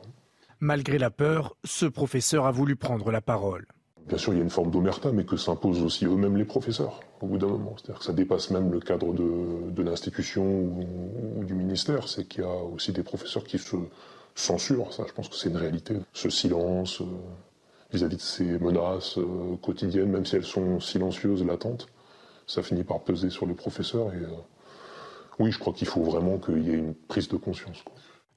[0.60, 3.66] Malgré la peur, ce professeur a voulu prendre la parole.
[4.08, 7.00] Bien sûr, il y a une forme d'omerta, mais que s'imposent aussi eux-mêmes les professeurs,
[7.20, 7.76] au bout d'un moment.
[7.76, 12.08] C'est-à-dire que ça dépasse même le cadre de, l'institution ou, du ministère.
[12.08, 13.76] C'est qu'il y a aussi des professeurs qui se
[14.34, 14.92] censurent.
[14.92, 15.94] Ça, je pense que c'est une réalité.
[16.12, 17.04] Ce silence euh,
[17.92, 21.86] vis-à-vis de ces menaces euh, quotidiennes, même si elles sont silencieuses, latentes,
[22.46, 24.12] ça finit par peser sur les professeurs.
[24.12, 24.28] Et euh,
[25.38, 27.84] oui, je crois qu'il faut vraiment qu'il y ait une prise de conscience.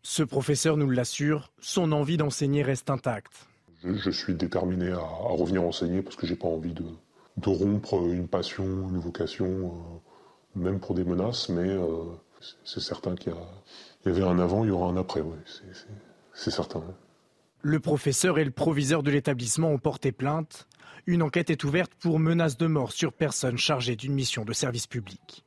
[0.03, 3.47] Ce professeur nous l'assure, son envie d'enseigner reste intacte.
[3.83, 6.83] Je, suis déterminé à, revenir enseigner parce que j'ai pas envie de,
[7.45, 9.45] rompre une passion, une vocation,
[10.55, 12.03] euh, même pour des menaces, mais euh,
[12.63, 13.33] c'est certain qu'il
[14.05, 15.37] y, avait un avant, il y aura un après, oui,
[16.33, 16.83] c'est certain.
[17.61, 20.67] Le professeur et le proviseur de l'établissement ont porté plainte.
[21.05, 24.87] Une enquête est ouverte pour menace de mort sur personne chargée d'une mission de service
[24.87, 25.45] public.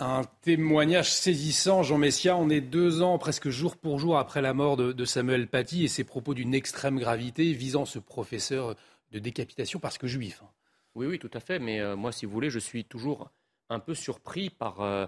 [0.00, 2.36] Un témoignage saisissant, Jean Messia.
[2.36, 5.88] On est deux ans, presque jour pour jour, après la mort de, Samuel Paty et
[5.88, 8.76] ses propos d'une extrême gravité visant ce professeur
[9.10, 10.40] de décapitation parce que juif.
[10.44, 10.50] Hein.
[10.94, 11.58] Oui, oui, tout à fait.
[11.58, 13.32] Mais euh, moi, si vous voulez, je suis toujours
[13.70, 15.06] un peu surpris par euh,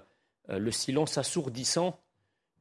[0.48, 2.00] euh, le silence assourdissant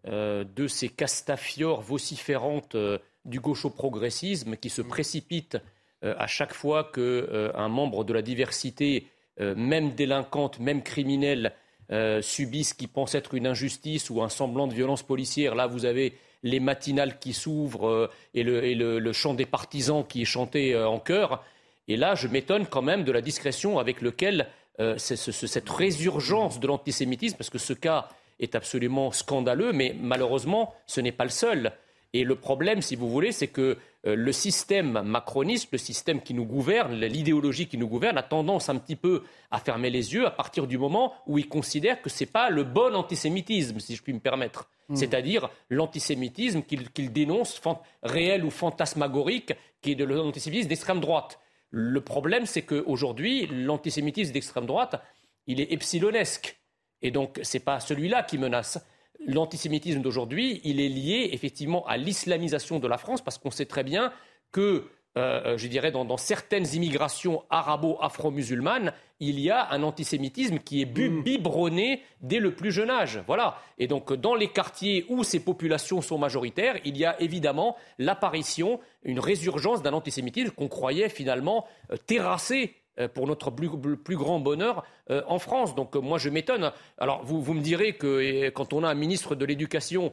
[0.06, 2.78] de ces castafiores vociférantes
[3.26, 5.58] du gaucho-progressisme qui se précipitent
[6.02, 9.08] à chaque fois qu'un membre de la diversité,
[9.38, 11.54] même délinquante, même criminelle,
[11.92, 15.56] euh, subissent, qui pensent être une injustice ou un semblant de violence policière.
[15.56, 16.14] Là, vous avez
[16.44, 21.00] les matinales qui s'ouvrent euh, et, le, chant des partisans qui est chanté euh, en
[21.00, 21.44] chœur.
[21.88, 24.48] Et là, je m'étonne quand même de la discrétion avec laquelle
[24.96, 28.08] cette résurgence de l'antisémitisme, parce que ce cas
[28.40, 31.74] est absolument scandaleux, mais malheureusement, ce n'est pas le seul.
[32.14, 36.34] Et le problème, si vous voulez, c'est que euh, le système macroniste, le système qui
[36.34, 40.26] nous gouverne, l'idéologie qui nous gouverne, a tendance un petit peu à fermer les yeux
[40.26, 43.96] à partir du moment où il considère que ce n'est pas le bon antisémitisme, si
[43.96, 44.70] je puis me permettre.
[44.88, 44.96] Hmm.
[44.96, 47.62] C'est-à-dire l'antisémitisme qu'il dénonce,
[48.02, 51.40] réel ou fantasmagorique, qui est de l'antisémitisme d'extrême droite.
[51.70, 55.00] Le problème, c'est qu'aujourd'hui, l'antisémitisme d'extrême droite,
[55.46, 56.60] il est epsilonesque.
[57.04, 58.84] Et donc, ce n'est pas celui-là qui menace
[59.26, 63.84] l'antisémitisme d'aujourd'hui, il est lié effectivement à l'islamisation de la France, parce qu'on sait très
[63.84, 64.12] bien
[64.52, 64.86] que,
[65.18, 71.24] euh, je dirais, dans, certaines immigrations arabo-afro-musulmanes, il y a un antisémitisme qui est mm.
[71.24, 73.22] biberonné dès le plus jeune âge.
[73.28, 73.58] Voilà.
[73.78, 78.80] Et donc, dans les quartiers où ces populations sont majoritaires, il y a évidemment l'apparition,
[79.04, 84.84] une résurgence d'un antisémitisme qu'on croyait finalement euh, terrassé euh, pour notre plus, grand bonheur
[85.10, 85.76] euh, en France.
[85.76, 86.72] Donc euh, moi je m'étonne.
[86.98, 90.12] Alors vous, vous, me direz que quand on a un ministre de l'Éducation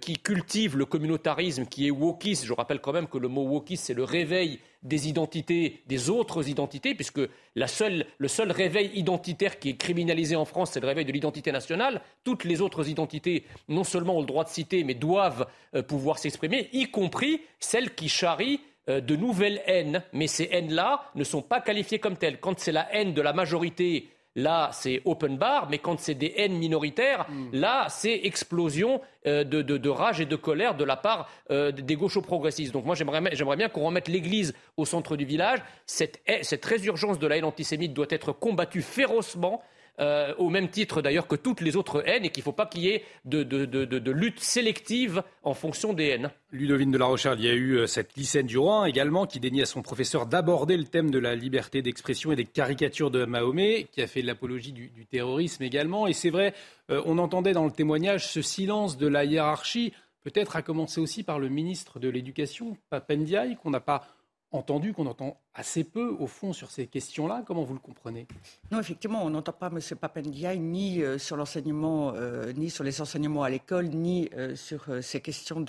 [0.00, 3.84] qui cultive le communautarisme, qui est wokiste, je rappelle quand même que le mot wokiste
[3.84, 7.20] c'est le réveil des identités, des autres identités, puisque
[7.54, 11.12] la seule, le seul réveil identitaire qui est criminalisé en France, c'est le réveil de
[11.12, 12.00] l'identité nationale.
[12.24, 15.46] Toutes les autres identités, non seulement ont le droit de citer, mais doivent
[15.86, 21.42] pouvoir s'exprimer, y compris celles qui charrient de nouvelles haines, mais ces haines-là ne sont
[21.42, 22.40] pas qualifiées comme telles.
[22.40, 24.08] Quand c'est la haine de la majorité
[24.38, 27.48] Là, c'est open bar, mais quand c'est des haines minoritaires, hmm.
[27.54, 32.22] là, c'est explosion euh, de, rage et de colère de la part euh, des gauchos
[32.22, 32.72] progressistes.
[32.72, 35.58] Donc moi, j'aimerais bien qu'on remette l'Église au centre du village.
[35.86, 39.60] Cette, cette résurgence de la haine antisémite doit être combattue férocement
[40.00, 42.66] euh, au même titre d'ailleurs que toutes les autres haines, et qu'il ne faut pas
[42.66, 46.30] qu'il y ait de, lutte sélective en fonction des haines.
[46.52, 49.40] Ludovine de la Rochelle, il y a eu euh, cette lycéenne du Roi également qui
[49.40, 53.24] dénie à son professeur d'aborder le thème de la liberté d'expression et des caricatures de
[53.24, 56.06] Mahomet, qui a fait de l'apologie du, terrorisme également.
[56.06, 56.54] Et c'est vrai,
[56.90, 59.92] euh, on entendait dans le témoignage ce silence de la hiérarchie,
[60.22, 64.06] peut-être à commencer aussi par le ministre de l'Éducation, Papendiaï, qu'on n'a pas
[64.50, 67.42] entendu, qu'on entend assez peu, au fond, sur ces questions-là.
[67.46, 68.26] Comment vous le comprenez?
[68.70, 69.80] Non, effectivement, on n'entend pas M.
[70.00, 74.86] Papendiaï ni euh, sur l'enseignement, euh, ni sur les enseignements à l'école, ni euh, sur
[75.02, 75.64] ces questions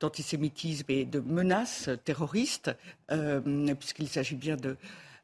[0.00, 2.70] d'antisémitisme et de menaces terroristes,
[3.78, 4.56] puisqu'il s'agit bien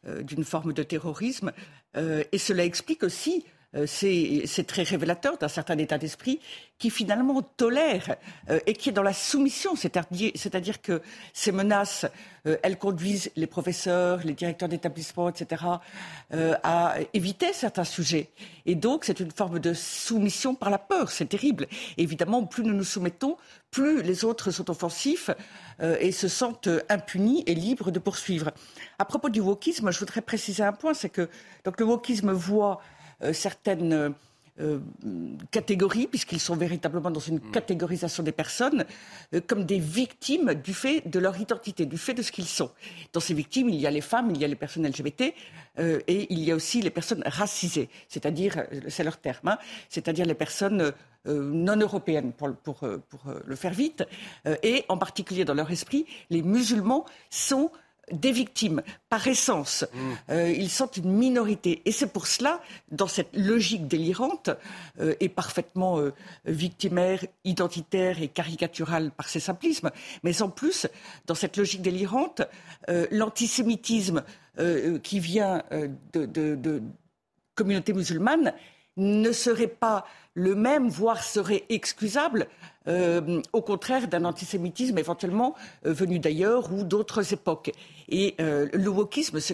[0.04, 1.52] d'une forme de terrorisme.
[1.94, 3.44] et cela explique aussi
[3.74, 6.40] euh, c'est très révélateur d'un certain état d'esprit
[6.78, 8.16] qui finalement tolère
[8.48, 11.02] euh, et qui est dans la soumission, c'est-à-dire que
[11.34, 12.06] ces menaces,
[12.46, 15.64] euh, elles conduisent les professeurs, les directeurs d'établissement, etc.,
[16.62, 18.28] à éviter certains sujets.
[18.64, 21.66] Et donc, c'est une forme de soumission par la peur, c'est terrible.
[21.96, 23.36] évidemment, plus nous nous soumettons,
[23.70, 25.30] plus les autres sont offensifs
[25.82, 28.52] et se sentent impunis et libres de poursuivre.
[28.98, 31.28] À propos du wokisme, je voudrais préciser un point, c'est que
[31.64, 32.80] donc, le wokisme voit
[33.32, 34.14] certaines
[34.60, 34.80] euh,
[35.52, 37.52] catégories, puisqu'ils sont véritablement dans une mm.
[37.52, 38.84] catégorisation des personnes,
[39.32, 42.72] euh, comme des victimes du fait de leur identité, du fait de ce qu'ils sont.
[43.12, 45.32] Dans ces victimes, il y a les femmes, il y a les personnes LGBT,
[46.08, 49.58] et il y a aussi les personnes racisées, c'est-à-dire, c'est leur terme, hein,
[49.88, 50.92] c'est-à-dire les personnes
[51.24, 54.04] non européennes, pour, pour, pour, le faire vite,
[54.64, 57.70] et en particulier dans leur esprit, les musulmans sont
[58.12, 59.84] des victimes par essence.
[59.92, 59.98] Mmh.
[60.30, 61.82] Euh, ils sont une minorité.
[61.84, 64.50] Et c'est pour cela, dans cette logique délirante
[65.00, 69.90] euh, et parfaitement euh, victimaire, identitaire et caricaturale par ses simplismes,
[70.22, 70.86] mais en plus,
[71.26, 72.42] dans cette logique délirante,
[73.11, 74.24] l'antisémitisme
[75.02, 75.62] qui vient
[76.12, 76.82] de, de
[77.54, 78.54] communautés musulmanes
[78.99, 82.46] ne serait pas le même, voire serait excusable,
[82.86, 87.72] euh, au contraire d'un antisémitisme éventuellement euh, venu d'ailleurs ou d'autres époques.
[88.09, 89.53] Et euh, le wokisme se,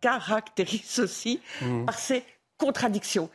[0.00, 1.84] caractérise aussi mmh.
[1.84, 2.24] par ses
[2.58, 3.30] contradictions.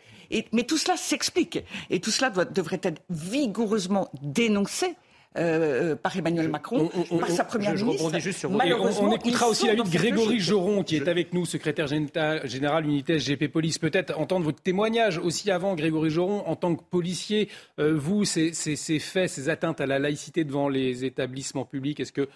[0.51, 4.95] mais tout cela s'explique et tout cela devrait être vigoureusement dénoncé
[5.37, 8.11] euh, par Emmanuel Macron, par sa première ministre.
[8.49, 13.17] on, écoutera aussi la vie de Grégory Joron, qui est avec nous, secrétaire général unité
[13.17, 13.77] SGP Police.
[13.77, 17.47] Peut-être entendre votre témoignage aussi avant, Grégory Joron, en tant que policier.
[17.79, 18.51] Euh, vous, ces,
[18.99, 22.27] faits, ces atteintes à la laïcité devant les établissements publics, est-ce que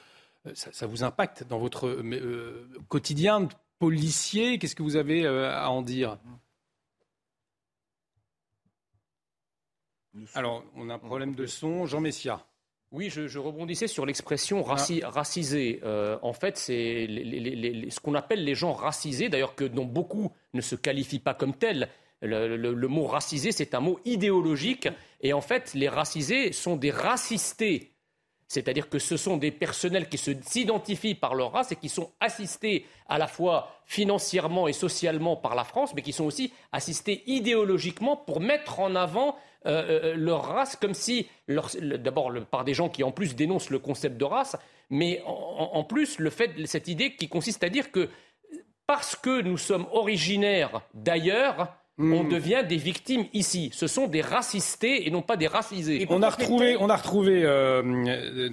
[0.48, 2.02] euh, ça, vous impacte dans votre
[2.88, 4.58] quotidien de policier?
[4.58, 6.18] Qu'est-ce que vous avez à en dire?
[10.34, 11.86] Alors, on a un problème de son.
[11.88, 12.46] Jean Messia.
[12.96, 15.10] Oui, je, rebondissais sur l'expression raci, ah.
[15.10, 15.82] racisé.
[15.84, 17.08] Euh, en fait, c'est
[17.90, 21.54] ce qu'on appelle les gens racisés, d'ailleurs que dont beaucoup ne se qualifient pas comme
[21.54, 21.90] tels.
[22.22, 24.88] Le, mot racisé, c'est un mot idéologique,
[25.20, 27.92] et en fait, les racisés sont des racistés.
[28.48, 32.86] C'est-à-dire que ce sont des personnels qui s'identifient par leur race et qui sont assistés
[33.10, 38.16] à la fois financièrement et socialement par la France, mais qui sont aussi assistés idéologiquement
[38.16, 39.36] pour mettre en avant
[39.66, 43.70] euh, euh, euh, leur race comme si, d'abord par des gens qui en plus dénoncent
[43.70, 44.56] le concept de race,
[44.90, 48.10] mais en, plus le fait, cette idée qui consiste à dire que
[48.86, 52.30] parce que nous sommes originaires d'ailleurs, on hmm.
[52.30, 53.72] devient des victimes ici.
[53.74, 56.06] Ce sont des racistés et non pas des racisés.
[56.10, 57.42] on a retrouvé, on a retrouvé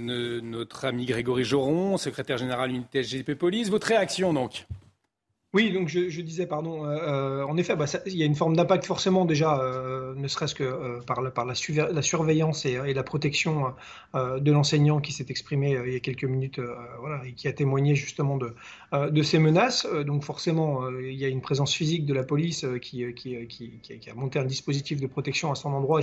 [0.00, 3.68] notre ami Grégory Joron, secrétaire général unité SGP Police.
[3.68, 4.64] Votre réaction donc?
[5.54, 8.56] Oui, donc je, disais, pardon, euh, euh, en effet, bah, il y a une forme
[8.56, 11.54] d'impact forcément déjà, euh, ne serait-ce que par, la,
[12.02, 13.74] surveillance et, la protection
[14.14, 16.58] de l'enseignant qui s'est exprimé il y a quelques minutes
[17.00, 19.86] voilà, et qui a témoigné justement de, ces menaces.
[20.06, 24.46] donc forcément, il y a une présence physique de la police qui, a monté un
[24.46, 26.00] dispositif de protection à son endroit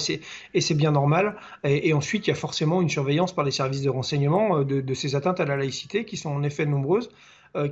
[0.53, 1.37] et c'est bien normal.
[1.63, 5.15] Et, ensuite, il y a forcément une surveillance par les services de renseignement de ces
[5.15, 7.09] atteintes à la laïcité qui sont en effet nombreuses.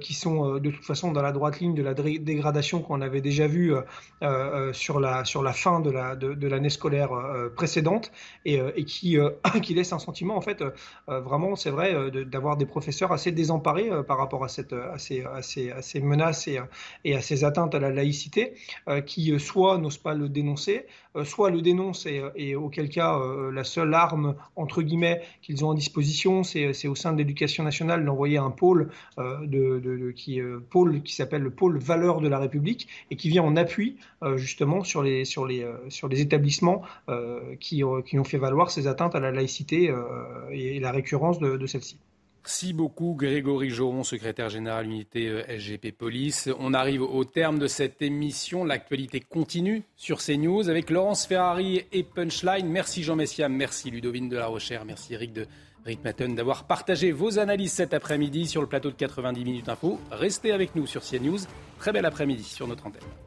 [0.01, 3.47] Qui sont de toute façon dans la droite ligne de la dégradation qu'on avait déjà
[3.47, 3.73] vue
[4.73, 7.09] sur, la, sur la fin de l'année la, de, scolaire
[7.55, 8.11] précédente
[8.45, 9.17] et, qui,
[9.61, 10.63] qui laisse un sentiment, en fait,
[11.07, 16.59] vraiment, c'est vrai, d'avoir des professeurs assez désemparés par rapport à, cette, ces menaces et,
[17.03, 18.53] et, à ces atteintes à la laïcité,
[19.05, 20.85] qui soit n'osent pas le dénoncer,
[21.23, 23.19] soit le dénoncent et, auquel cas
[23.51, 28.05] la seule arme, entre guillemets, qu'ils ont en disposition, c'est au sein de l'éducation nationale
[28.05, 28.89] d'envoyer un pôle,
[29.19, 30.59] euh, qui, euh,
[31.05, 35.03] s'appelle le pôle valeurs de la République et qui vient en appui euh, justement sur
[35.03, 35.23] les,
[36.21, 36.81] établissements
[37.59, 39.93] qui, qui, ont fait valoir ces atteintes à la laïcité
[40.51, 41.97] et la récurrence de, de celle-ci.
[42.47, 46.49] Merci beaucoup Grégory Joron, secrétaire général unité euh, SGP Police.
[46.57, 48.63] On arrive au terme de cette émission.
[48.63, 52.69] L'actualité continue sur CNews avec Laurence Ferrari et Punchline.
[52.69, 55.45] Merci Jean Messiam, merci Ludovine de la Rochère, merci Eric de
[55.85, 59.99] Ritmaten d'avoir partagé vos analyses cet après-midi sur le plateau de 90 minutes info.
[60.09, 61.39] Restez avec nous sur CNews.
[61.79, 63.26] Très bel après-midi sur notre antenne.